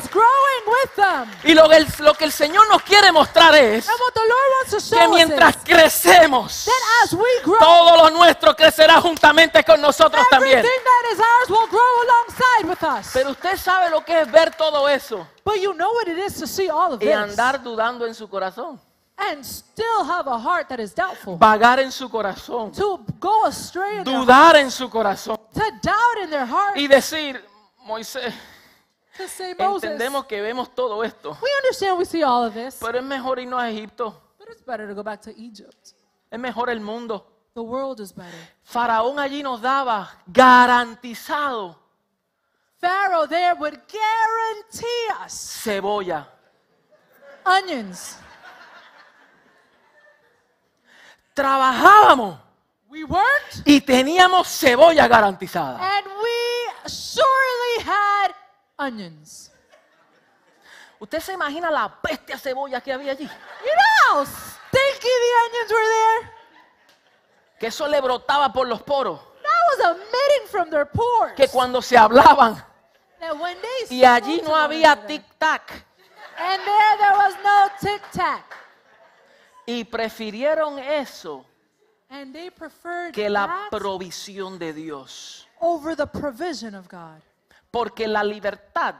[1.44, 3.88] Y lo que, el, lo que el Señor nos quiere mostrar es
[4.90, 6.68] que mientras crecemos,
[7.58, 10.62] todo lo nuestro crecerá juntamente con nosotros también.
[13.12, 16.34] Pero usted sabe lo que es ver todo eso but you know what it is
[16.34, 18.80] to see all of y this andar dudando en su corazón,
[19.16, 21.36] and still have a heart that is doubtful.
[21.38, 26.18] vagar en su corazón, to go astray in their dudar en su corazón to doubt
[26.22, 27.42] in their heart, y decir,
[27.84, 28.32] Moisés,
[29.16, 32.76] to say, Moses, entendemos que vemos todo esto, we understand we see all of this,
[32.80, 35.94] pero es mejor irnos a Egipto, but it's better to go back to Egypt.
[36.30, 37.26] es mejor el mundo.
[37.54, 38.38] The world is better.
[38.62, 41.76] Faraón allí nos daba garantizado
[42.80, 45.32] Pharaoh there would guarantee us
[45.64, 46.26] cebolla,
[47.44, 48.16] onions.
[51.34, 52.38] trabajábamos
[52.90, 55.78] We worked y teníamos cebolla garantizada.
[55.80, 58.34] and we surely had
[58.78, 59.50] onions.
[61.00, 63.24] ¿Usted se imagina la peste a cebolla que había allí?
[63.24, 66.30] You know how stinky the onions were there?
[67.60, 69.20] Que eso le brotaba por los poros.
[69.42, 71.34] That was emitting from their pores.
[71.36, 72.56] Que cuando se hablaban
[73.90, 75.84] y allí no había tic-tac
[76.40, 78.44] And there there was no tic-tac.
[79.66, 81.44] y prefirieron eso
[82.10, 85.46] And they preferred que la provisión de Dios.
[85.60, 87.20] over the provision of God.
[87.70, 88.94] Porque la libertad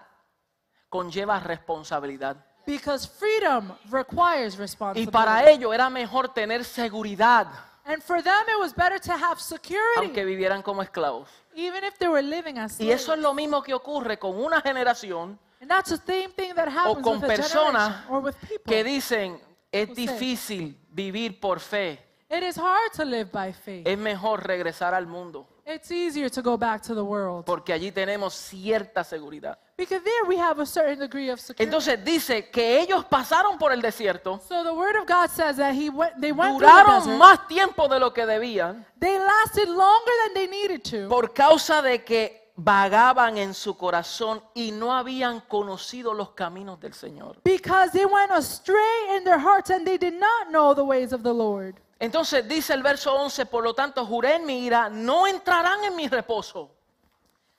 [0.91, 2.37] conlleva responsabilidad.
[2.67, 5.11] Because freedom requires Y responsibility.
[5.11, 7.47] para ello era mejor tener seguridad,
[7.89, 11.29] and for them it was better to have security, aunque vivieran como esclavos.
[11.55, 14.61] even if they were living as Y eso es lo mismo que ocurre con una
[14.61, 18.37] generación and that's the same thing that happens con with a personas generation or with
[18.43, 18.73] people.
[18.73, 19.41] que dicen,
[19.73, 19.95] es say?
[19.95, 21.99] difícil vivir por fe,
[22.31, 23.87] it is hard to live by faith.
[23.87, 27.45] es mejor regresar al mundo, it's easier to go back to the world.
[27.45, 29.59] porque allí tenemos cierta seguridad.
[29.79, 31.63] Because there we have a certain degree of security.
[31.65, 35.73] Entonces dice que ellos pasaron por el desierto, so the word of God says that
[35.73, 37.19] he went, they went through the duraron desert.
[37.19, 41.81] más tiempo de lo que debían They lasted longer than they needed to por causa
[41.81, 47.37] de que vagaban en su corazón y no habían conocido los caminos del Señor.
[47.45, 51.23] because they went astray in their hearts and they did not know the ways of
[51.23, 51.77] the Lord.
[52.01, 55.95] Entonces dice el verso 11, por lo tanto juré en mi ira, no entrarán en
[55.97, 56.71] mi reposo.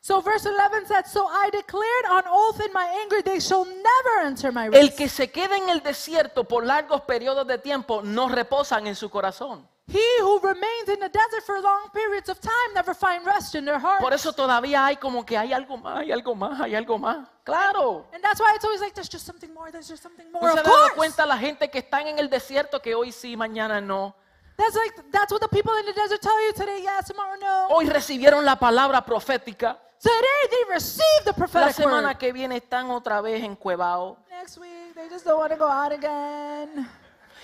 [0.02, 4.26] So verse 11 said, So I declared on oath in my anger, they shall never
[4.26, 4.97] enter my El rest.
[4.97, 9.10] que se queda en el desierto por largos periodos de tiempo no reposan en su
[9.10, 9.68] corazón.
[9.91, 13.66] He who remains in the desert for long periods of time never find rest in
[13.66, 14.00] their heart.
[14.00, 17.28] Por eso todavía hay como que hay algo más, hay algo más, hay algo más.
[17.43, 18.06] Claro.
[18.14, 20.54] And that's why it's always like, there's just something more, there's just something ¿No more.
[20.54, 20.95] se ha dado course.
[20.95, 24.16] cuenta la gente que están en el desierto que hoy sí, mañana no?
[24.58, 27.68] That's like, that's what the people in the desert tell you today, yes, tomorrow, no.
[27.76, 29.78] Hoy recibieron la palabra profética.
[30.02, 32.18] Today they receive the La prophetic semana word.
[32.18, 35.68] que viene están otra vez en Cuevao Next week, they just don't want to go
[35.70, 36.88] out again.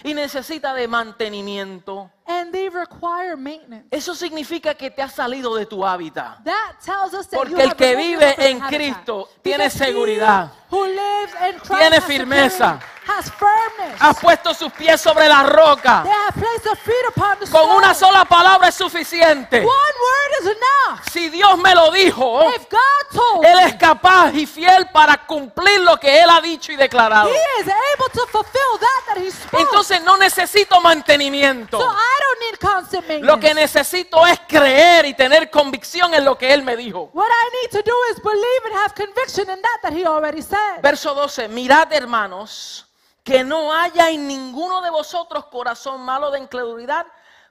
[0.03, 2.09] y necesita de mantenimiento.
[2.27, 3.87] And they require maintenance.
[3.91, 6.43] Eso significa que te has salido de tu hábitat.
[6.43, 8.69] That tells us that Porque you el have que removed vive en habitat.
[8.69, 14.01] Cristo tiene Because he seguridad, who lives in Christ tiene has firmeza, security, has firmness.
[14.01, 16.01] Has puesto sus pies sobre la roca.
[16.03, 19.59] They have placed their feet upon the Con una sola palabra es suficiente.
[19.59, 21.07] One word is enough.
[21.11, 25.79] Si Dios me lo dijo, If God told Él es capaz y fiel para cumplir
[25.81, 27.29] lo que Él ha dicho y declarado.
[27.29, 29.61] He is able to fulfill that that He spoke.
[29.61, 31.77] Entonces no necesito mantenimiento.
[31.77, 33.25] so I don't need constant maintenance.
[33.25, 37.09] Lo que necesito es creer y tener convicción en lo que Él me dijo.
[37.13, 40.41] what I need to do is believe and have conviction in that that He already
[40.41, 40.81] said.
[40.81, 42.87] Verso 12, mirad hermanos,
[43.23, 47.07] que no haya en ninguno de vosotros corazón malo de incredulidad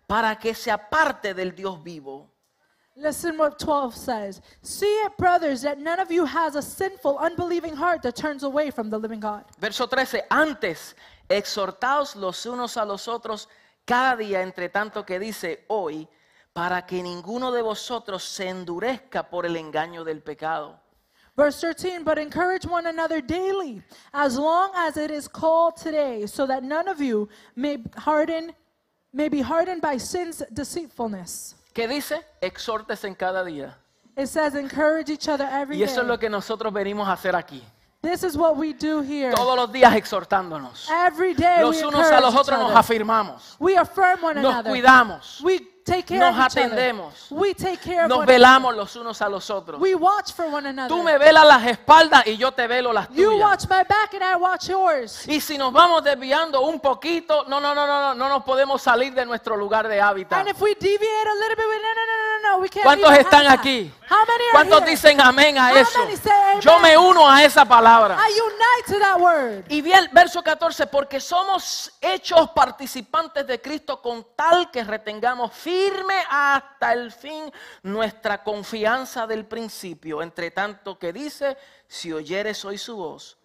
[0.07, 2.34] para que se aparte del Dios vivo.
[2.97, 4.40] Listen what 12 says.
[4.62, 8.70] See it, brothers, that none of you has a sinful, unbelieving heart that turns away
[8.70, 9.45] from the living God.
[9.59, 10.95] Verso 13, antes
[11.28, 13.49] exhortaos los unos a los otros
[13.84, 16.09] cada día, entre tanto que dice hoy,
[16.53, 20.78] para que ninguno de vosotros se endurezca por el engaño del pecado.
[21.36, 23.82] Verse 13, but encourage one another daily,
[24.12, 28.53] as long as it is called today, so that none of you may harden,
[29.12, 31.57] may be hardened by sin's deceitfulness.
[31.75, 32.25] ¿Qué dice?
[32.41, 33.77] Exhortes en cada día.
[34.16, 36.07] It says encourage each other every Y eso es day.
[36.07, 37.62] lo que nosotros venimos a hacer aquí.
[38.01, 39.33] This is what we do here.
[39.35, 40.89] Todos los días exhortándonos.
[40.91, 42.79] Every day Los we unos a encourage los each otros nos other.
[42.79, 43.57] afirmamos.
[43.59, 44.70] We affirm one Nos another.
[44.70, 45.41] cuidamos.
[45.43, 46.62] We take care Nos of each other.
[46.72, 47.26] atendemos.
[47.30, 49.78] We take care of Nos one velamos los unos a los otros.
[49.80, 50.89] We watch for one another.
[50.89, 53.41] Tú me velas las espaldas y yo te velo las You tuyas.
[53.51, 55.28] watch my back and I watch yours.
[55.28, 58.80] Y si nos vamos desviando un poquito, no, no, no, no, no, no nos podemos
[58.80, 60.39] salir de nuestro lugar de hábitat.
[60.39, 62.14] And if we deviate a little bit, we- no, no, no,
[62.49, 63.59] no, no, we can't ¿Cuántos están habitat.
[63.61, 63.93] aquí?
[64.09, 64.91] How many are ¿Cuántos here?
[64.91, 65.99] dicen amén a How eso?
[65.99, 66.61] many say amen?
[66.62, 68.16] Yo me uno a esa palabra.
[68.16, 69.64] I unite to that word.
[69.68, 75.74] Y bien, verso 14, porque somos hechos participantes de Cristo con tal que retengamos firme
[76.31, 77.51] hasta el fin
[77.83, 80.22] nuestra confianza del principio.
[80.22, 81.57] Entre tanto que dice,
[81.87, 83.39] si oyeres hoy su voz,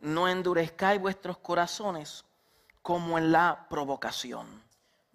[0.00, 2.24] no endurezcáis vuestros corazones
[2.82, 4.64] como en la provocación.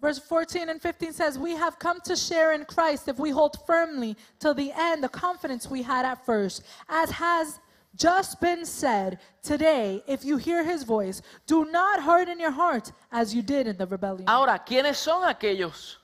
[0.00, 3.56] Verse 14 and 15 says, We have come to share in Christ if we hold
[3.66, 6.64] firmly till the end the confidence we had at first.
[6.88, 7.60] As has
[7.94, 13.32] just been said, today, if you hear his voice, do not harden your heart as
[13.32, 14.28] you did in the rebellion.
[14.28, 16.01] Ahora, ¿quiénes son aquellos?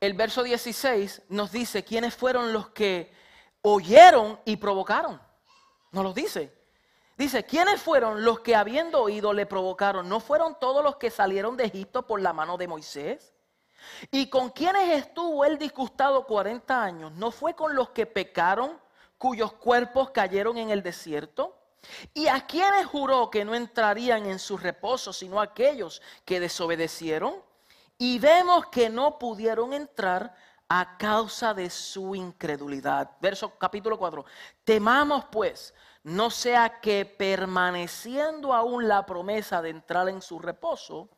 [0.00, 3.12] El verso 16 nos dice quiénes fueron los que
[3.62, 5.20] oyeron y provocaron.
[5.90, 6.54] Nos lo dice.
[7.16, 10.06] Dice, ¿quiénes fueron los que habiendo oído le provocaron?
[10.06, 13.32] ¿No fueron todos los que salieron de Egipto por la mano de Moisés?
[14.10, 17.12] ¿Y con quiénes estuvo él disgustado 40 años?
[17.12, 18.78] ¿No fue con los que pecaron,
[19.16, 21.56] cuyos cuerpos cayeron en el desierto?
[22.12, 27.45] ¿Y a quienes juró que no entrarían en su reposo, sino aquellos que desobedecieron?
[27.98, 30.34] Y vemos que no pudieron entrar
[30.68, 33.10] a causa de su incredulidad.
[33.20, 34.24] Verso capítulo 4.
[34.64, 35.72] Temamos pues,
[36.02, 41.08] no sea que permaneciendo aún la promesa de entrar en su reposo,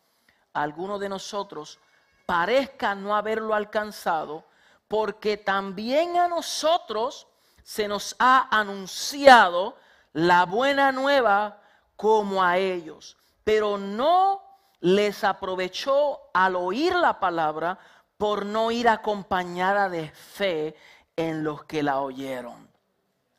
[0.53, 1.79] alguno de nosotros
[2.27, 4.45] parezca no haberlo alcanzado,
[4.87, 7.27] porque también a nosotros
[7.63, 9.77] se nos ha anunciado
[10.13, 11.61] la buena nueva
[11.97, 14.48] como a ellos, pero no
[14.81, 17.79] les aprovechó al oír la palabra
[18.17, 20.75] por no ir acompañada de fe
[21.17, 22.69] en los que la oyeron.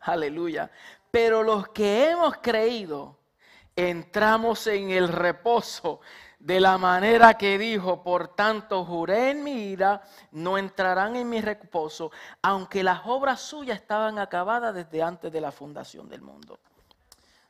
[0.02, 0.72] Aleluya.
[1.12, 3.18] Pero los que hemos creído,
[3.76, 6.02] entramos en el reposo
[6.40, 11.42] de la manera que dijo, por tanto juré en mi ira, no entrarán en mi
[11.42, 12.12] reposo,
[12.42, 16.60] aunque las obras suyas estaban acabadas desde antes de la fundación del mundo.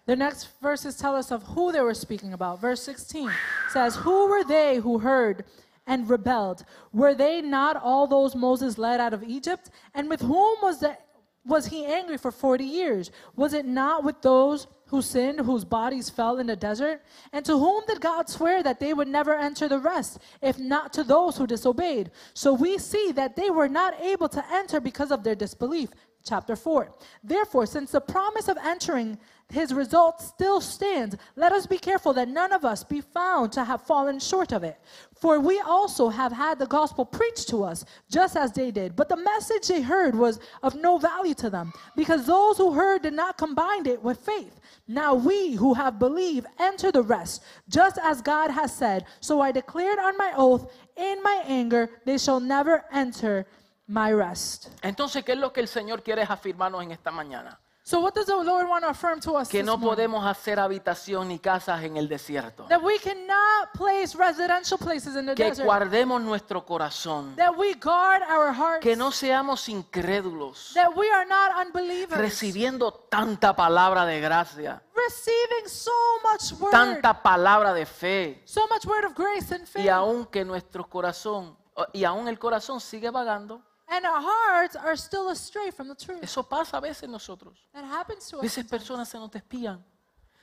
[0.10, 2.60] The next verses tell us of who they were speaking about.
[2.60, 3.32] Verse 16
[3.70, 5.46] says, Who were they who heard
[5.86, 6.66] and rebelled?
[6.92, 9.70] Were they not all those Moses led out of Egypt?
[9.94, 10.98] And with whom was, the,
[11.46, 13.12] was he angry for 40 years?
[13.36, 17.04] Was it not with those who sinned, whose bodies fell in the desert?
[17.32, 20.92] And to whom did God swear that they would never enter the rest, if not
[20.94, 22.10] to those who disobeyed?
[22.34, 25.92] So we see that they were not able to enter because of their disbelief.
[26.24, 26.92] Chapter 4.
[27.24, 29.18] Therefore, since the promise of entering
[29.52, 33.64] his result still stands, let us be careful that none of us be found to
[33.64, 34.80] have fallen short of it.
[35.20, 38.96] For we also have had the gospel preached to us, just as they did.
[38.96, 43.02] But the message they heard was of no value to them, because those who heard
[43.02, 44.60] did not combine it with faith.
[44.88, 49.06] Now we who have believed enter the rest, just as God has said.
[49.20, 53.48] So I declared on my oath, in my anger, they shall never enter
[53.90, 54.68] my rest.
[54.82, 57.60] Entonces, ¿qué es lo que el Señor quiere afirmarnos en esta mañana?
[57.82, 59.50] So, what does the Lord want to affirm to us?
[59.50, 59.90] Que this no morning?
[59.96, 62.66] podemos hacer habitación ni casas en el desierto.
[62.68, 65.66] That we cannot place residential places in the Que desert.
[65.66, 67.36] guardemos nuestro corazón.
[67.36, 68.82] That we guard our hearts.
[68.84, 70.72] Que no seamos incrédulos.
[70.76, 72.20] that we are not unbelievers.
[72.20, 74.84] Recibiendo tanta palabra de gracia.
[74.94, 75.92] receiving so
[76.32, 78.40] much word, tanta palabra de fe.
[78.46, 81.58] so much word of grace and faith, Y aun que nuestro corazón,
[81.94, 86.24] y aún el corazón sigue vagando, and our hearts are still astray from the truth.
[86.24, 87.58] eso pasa a veces nosotros.
[87.74, 88.44] That happens to A us.
[88.44, 88.70] veces sometimes.
[88.84, 89.84] personas se nos despían,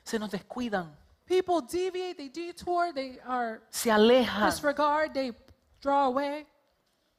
[0.03, 0.95] se nos descuidan,
[1.25, 4.45] People deviate, they detour, they are se alejan.
[4.49, 5.33] disregard, they
[5.81, 6.47] draw away.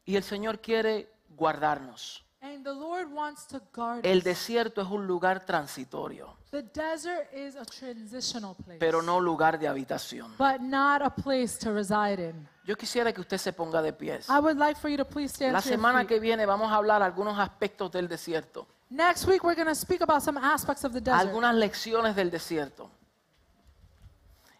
[0.06, 2.24] Y el Señor quiere guardarnos.
[2.40, 4.24] And the Lord wants to guard El us.
[4.24, 9.66] desierto es un lugar transitorio, The desert is a transitional place, pero no lugar de
[9.66, 10.32] habitación.
[10.38, 12.48] but not a place to reside in.
[12.64, 14.28] Yo quisiera que usted se ponga de pies.
[14.28, 16.08] I would like for you to please stand La to your semana feet.
[16.08, 20.00] que viene vamos a hablar algunos aspectos del desierto, Next week, we're going to speak
[20.00, 21.20] about some aspects of the desert.
[21.20, 22.90] algunas lecciones del desierto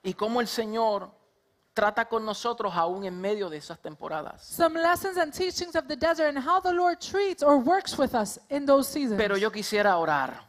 [0.03, 1.11] y cómo el Señor
[1.79, 4.43] trata con nosotros aún en medio de esas temporadas.
[4.43, 8.16] Some lessons and teachings of the desert and how the Lord treats or works with
[8.16, 9.16] us in those seasons.
[9.16, 10.43] Pero yo quisiera orar.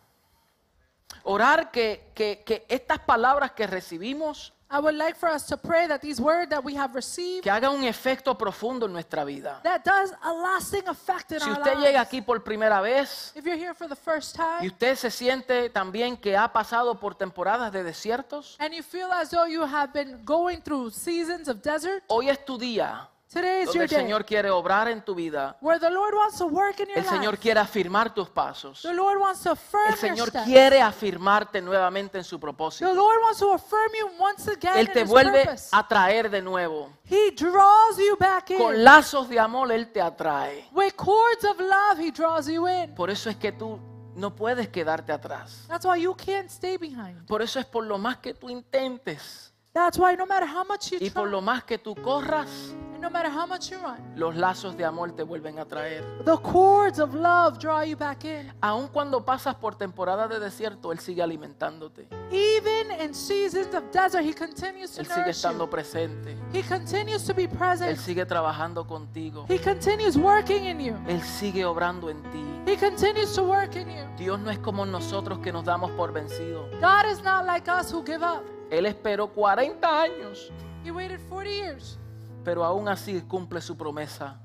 [1.21, 5.87] Orar que, que, que estas palabras que recibimos, I would like for us to pray
[5.87, 9.59] that these words that we have received que hagan un efecto profundo en nuestra vida.
[9.63, 11.87] that does a lasting effect in Si our usted lives.
[11.87, 15.09] llega aquí por primera vez if you're here for the first y time usted se
[15.09, 19.63] siente también que ha pasado por temporadas de desiertos, and you feel as though you
[19.63, 23.83] have been going through seasons of desert, hoy es tu día today is donde your
[23.83, 25.55] el day Señor quiere obrar en tu vida.
[25.61, 27.41] where the Lord wants to work in your El Señor life.
[27.41, 28.81] quiere afirmar tus pasos.
[28.81, 30.45] The Lord wants to affirm El your Señor steps.
[30.45, 32.93] quiere afirmarte nuevamente en su The propósito.
[32.93, 35.69] Lord wants to affirm you once again Él in te His vuelve purpose.
[35.71, 36.89] a traer de nuevo.
[37.09, 38.83] He draws you back Con in.
[38.83, 40.67] lazos de amor Él te atrae.
[40.71, 42.95] With cords of love, He draws you in.
[42.95, 43.79] Por eso es que tú
[44.15, 45.65] no puedes quedarte atrás.
[45.67, 47.25] That's why you can't stay behind.
[47.27, 49.48] Por eso es por lo más que tú intentes
[49.79, 52.75] That's why no matter how much you y por try, lo más que tú corras,
[52.93, 56.03] and no matter how much you run, los lazos de amor te vuelven a traer.
[56.25, 58.51] the cords of love draw you back in.
[58.61, 62.09] Aun cuando pasas por temporada de desierto, Él sigue alimentándote.
[62.29, 65.69] Even in seasons of desert, He continues to Él sigue nourish estando you.
[65.69, 66.37] presente.
[66.53, 67.97] He continues to be Él present.
[67.99, 69.45] sigue trabajando contigo.
[69.47, 70.95] He continues working in you.
[71.07, 72.43] Él sigue obrando en ti.
[72.69, 74.03] He continues to work in you.
[74.17, 76.69] Dios no es como nosotros que nos damos por vencidos.
[76.81, 78.43] God is not like us who give up.
[78.69, 80.51] Él esperó 40 años,
[80.83, 81.97] He waited 40 years,
[82.43, 84.37] pero aún así cumple su promesa.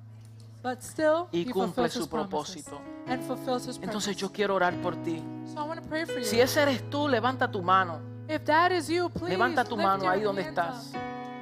[0.62, 2.80] but still Y cumple su propósito.
[3.06, 5.22] and His Entonces yo quiero orar por ti.
[5.46, 6.24] So I want to pray for you.
[6.24, 8.00] Si ese eres tú, levanta tu mano.
[8.28, 10.92] If that is you, please Levanta tu mano ahí donde estás.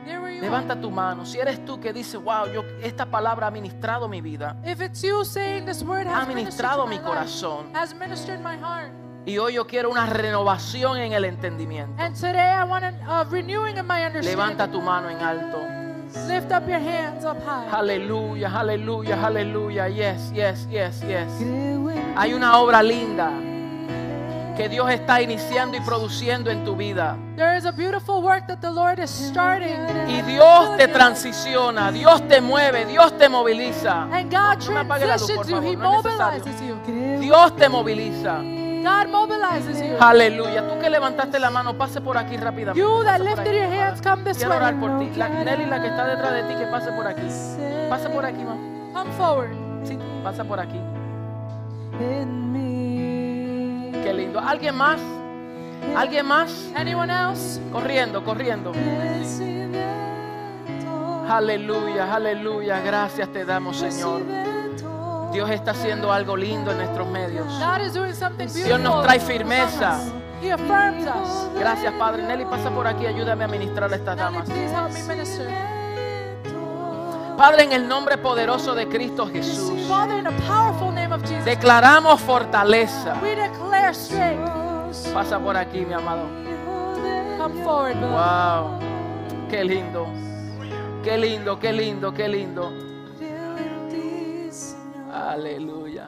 [0.05, 1.24] Levanta tu mano.
[1.24, 4.57] Si eres tú que dices, wow, yo, esta palabra ha ministrado mi vida.
[4.64, 7.72] If it's you saying this word Ha has ministered ministrado mi corazón.
[7.72, 8.91] has ministered my heart,
[9.25, 11.95] Y hoy yo quiero una renovación en el entendimiento.
[12.03, 14.31] and today I want a renewing of my understanding.
[14.37, 15.59] Levanta tu mano en alto.
[16.29, 17.68] Lift up your hands up high.
[17.70, 19.89] Aleluya, aleluya, aleluya.
[19.89, 21.29] Yes, yes, yes, yes.
[22.16, 23.31] Hay una obra linda
[24.57, 27.16] que Dios está iniciando y produciendo en tu vida.
[27.37, 29.87] There is a beautiful work that the Lord is starting.
[30.09, 34.03] Y Dios te transiciona, Dios te mueve, Dios te moviliza.
[34.12, 35.62] And God No por transitions you.
[35.62, 36.77] He no mobilizes you.
[37.20, 38.62] Dios te moviliza.
[38.83, 39.97] God mobilizes you.
[40.01, 40.66] Aleluya.
[40.68, 42.80] Tú que levantaste la mano, pase por aquí rápidamente.
[42.80, 44.80] You that lifted your hands, come this Quiero orar way.
[44.89, 45.11] por ti.
[45.16, 47.26] La, Nelly, la que está detrás de ti, que pase por aquí.
[47.89, 48.93] Pase por aquí, mamá.
[48.93, 49.51] Come forward.
[49.85, 50.80] Sí, pasa por aquí.
[54.03, 54.41] Qué lindo.
[54.41, 55.01] ¿Alguien más?
[55.97, 56.70] ¿Alguien más?
[56.74, 57.61] Anyone else?
[57.70, 58.72] Corriendo, corriendo.
[61.28, 62.80] Aleluya, aleluya.
[62.80, 64.22] Gracias te damos, Señor.
[65.33, 67.47] Dios está haciendo algo lindo en nuestros medios.
[68.64, 69.99] Dios nos trae firmeza.
[71.59, 72.22] Gracias, Padre.
[72.22, 73.07] Nelly, pasa por aquí.
[73.07, 74.49] Ayúdame a ministrar a estas damas.
[77.37, 79.72] Padre, en el nombre poderoso de Cristo Jesús,
[81.45, 83.14] declaramos fortaleza.
[85.14, 86.26] Pasa por aquí, mi amado.
[88.11, 88.78] Wow.
[89.49, 90.07] Qué lindo.
[91.03, 92.91] Qué lindo, qué lindo, qué lindo.
[95.13, 96.07] Aleluya.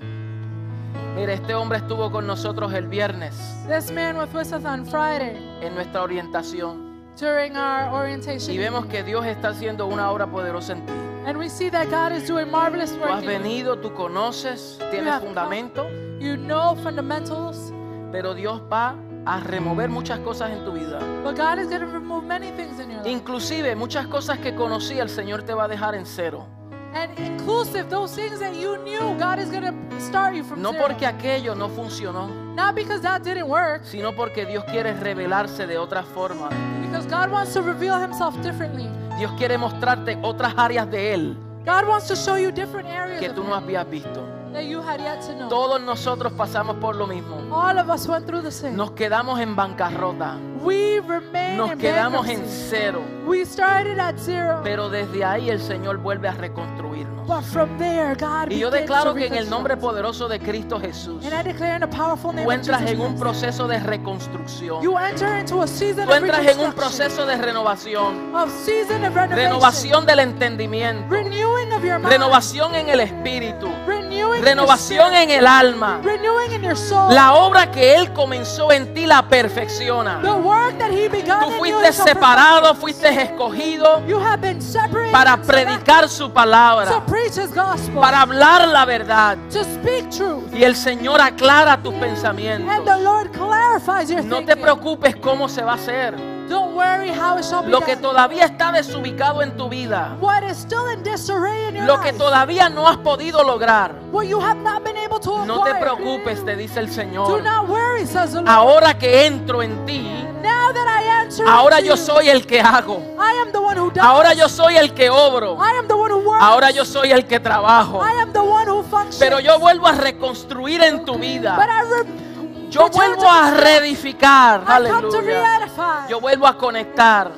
[1.16, 3.34] Mira, este hombre estuvo con nosotros el viernes
[3.68, 8.56] This man was with us on Friday en nuestra orientación during our y orientation.
[8.56, 10.92] vemos que Dios está haciendo una obra poderosa en ti.
[11.26, 13.10] And we see that God is doing marvelous Tú work.
[13.10, 13.38] has in you.
[13.38, 15.26] venido, tú conoces, tienes come.
[15.26, 15.86] fundamento,
[16.18, 17.72] You know fundamentals,
[18.10, 18.94] pero Dios va
[19.26, 20.98] a remover muchas cosas en tu vida.
[21.22, 23.08] but God is going to remove many things in your life.
[23.10, 26.46] Inclusive muchas cosas que conocí el Señor te va a dejar en cero.
[26.94, 30.70] And inclusive those things that you knew, God is going to start you from No
[30.72, 30.86] zero.
[30.86, 35.76] porque aquello no funcionó, Not because that didn't work, sino porque Dios quiere revelarse de
[35.76, 36.48] otra forma.
[36.82, 38.88] because God wants to reveal himself differently.
[39.18, 43.28] Dios quiere mostrarte otras áreas de Él God wants to show you different areas que
[43.28, 44.22] of tú him no habías visto.
[44.54, 45.48] That you had yet to know.
[45.48, 47.36] Todos nosotros pasamos por lo mismo.
[47.52, 48.76] All of us went through the same.
[48.76, 50.38] Nos quedamos en bancarrota.
[50.62, 53.02] We remain Nos in quedamos en cero.
[53.26, 54.60] We started at zero.
[54.64, 57.26] Pero desde ahí el Señor vuelve a reconstruirnos.
[57.26, 61.24] But from there, God Y yo declaro que en el nombre poderoso de Cristo Jesús,
[61.24, 63.78] And I declare in the powerful name tú of entras Jesus en un proceso de
[63.80, 64.82] reconstrucción.
[64.82, 68.34] you enter into a season Tú of entras en un reconstruction, proceso de renovación.
[68.34, 71.06] of season of renovation, Renovación del entendimiento.
[71.10, 73.68] renewing of your mind, Renovación en el espíritu.
[73.68, 74.03] your
[74.42, 76.00] Renovación en el alma.
[76.02, 77.12] renewing in your soul.
[77.14, 80.20] La obra que Él comenzó en ti la perfecciona.
[80.22, 85.36] the work that He began Tú fuiste separado, fuiste escogido You have been separated para
[85.36, 89.36] predicar su to palabra, preach His gospel, para hablar la verdad.
[89.50, 90.52] to speak truth.
[90.52, 93.00] Y el Señor aclara tus And the pensamientos.
[93.00, 96.33] Lord clarifies your No te preocupes cómo se va a hacer.
[96.48, 100.42] Don't worry how it shall be Lo que todavía está desubicado en tu vida, What
[100.42, 104.40] is still in disarray in your lo que todavía no has podido lograr, what you
[104.40, 107.42] have not been able to no te preocupes, te dice el Do Señor.
[107.42, 108.48] not worry, says the Lord.
[108.48, 110.02] Ahora que entro en ti,
[110.42, 112.98] now that I enter ahora yo soy el que hago.
[113.18, 114.04] I am the one who does.
[114.04, 115.56] Ahora yo soy el que obro.
[115.58, 116.42] I am the one who works.
[116.44, 118.02] Ahora yo soy el que trabajo.
[118.02, 119.18] I am the one who functions.
[119.18, 121.56] Pero yo vuelvo a reconstruir en tu but vida.
[121.56, 122.23] I
[122.70, 124.64] Yo vuelvo a reedificar.
[124.66, 125.68] Aleluya.
[126.08, 127.30] Yo vuelvo a conectar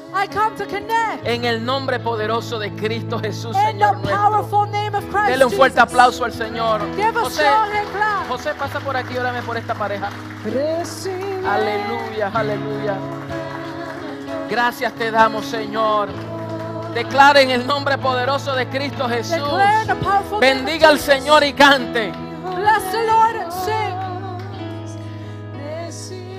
[1.25, 4.17] en el nombre poderoso de Cristo Jesús, In Señor the nuestro.
[4.17, 6.81] powerful name of Christ Dele un fuerte aplauso al Señor.
[7.15, 7.47] José.
[8.29, 10.09] José, pasa por aquí, órame por esta pareja.
[11.49, 12.95] Aleluya, aleluya.
[14.49, 16.09] Gracias te damos, Señor.
[16.95, 19.39] Declara en el nombre poderoso de Cristo Jesús.
[20.41, 20.99] Bendiga al.
[20.99, 22.26] Señor y cante.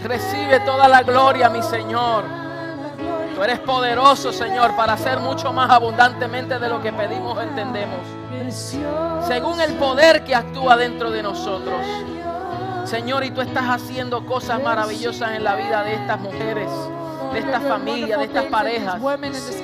[0.08, 2.24] Recibe toda la gloria, mi Señor.
[3.36, 8.00] Tú eres poderoso, Señor, para hacer mucho más abundantemente de lo que pedimos o entendemos.
[9.28, 11.82] Según el poder que actúa dentro de nosotros.
[12.86, 16.70] Señor, y tú estás haciendo cosas maravillosas en la vida de estas mujeres,
[17.34, 19.02] de estas familias, de estas parejas.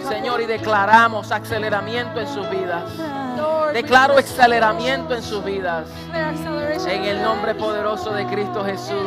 [0.10, 2.84] Señor, y declaramos aceleramiento en sus vidas.
[3.74, 5.88] Declaro aceleramiento en sus vidas.
[6.88, 9.04] En el nombre poderoso de Cristo Jesús.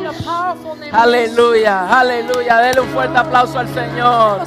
[0.91, 2.57] Aleluya, aleluya.
[2.57, 4.41] Dele un fuerte aplauso al Señor.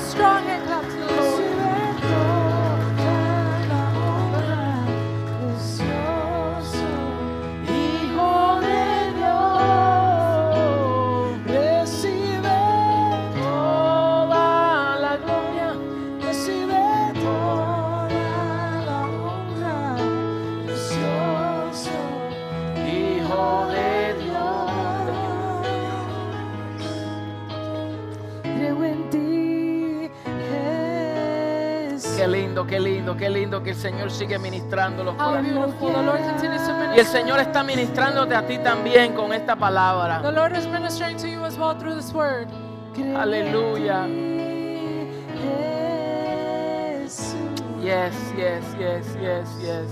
[32.61, 35.53] Lindo, qué lindo, qué lindo que el Señor sigue ministrando los corazones.
[36.95, 37.07] Y el.
[37.07, 40.31] Señor está ministrándote a ti también con esta The palabra.
[40.31, 42.49] Lord is ministering to you as well through this word.
[43.17, 44.07] Aleluya.
[47.83, 49.89] Yes, yes, yes, yes, yes.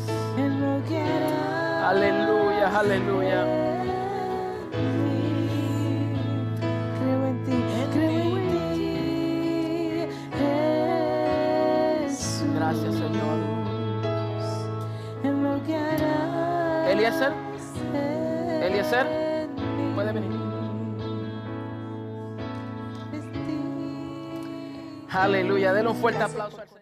[1.83, 3.68] Aleluya, aleluya.
[18.63, 19.07] Eliezer,
[19.95, 20.31] puede venir.
[25.11, 26.78] Aleluya, denle un fuerte aplauso al Señor.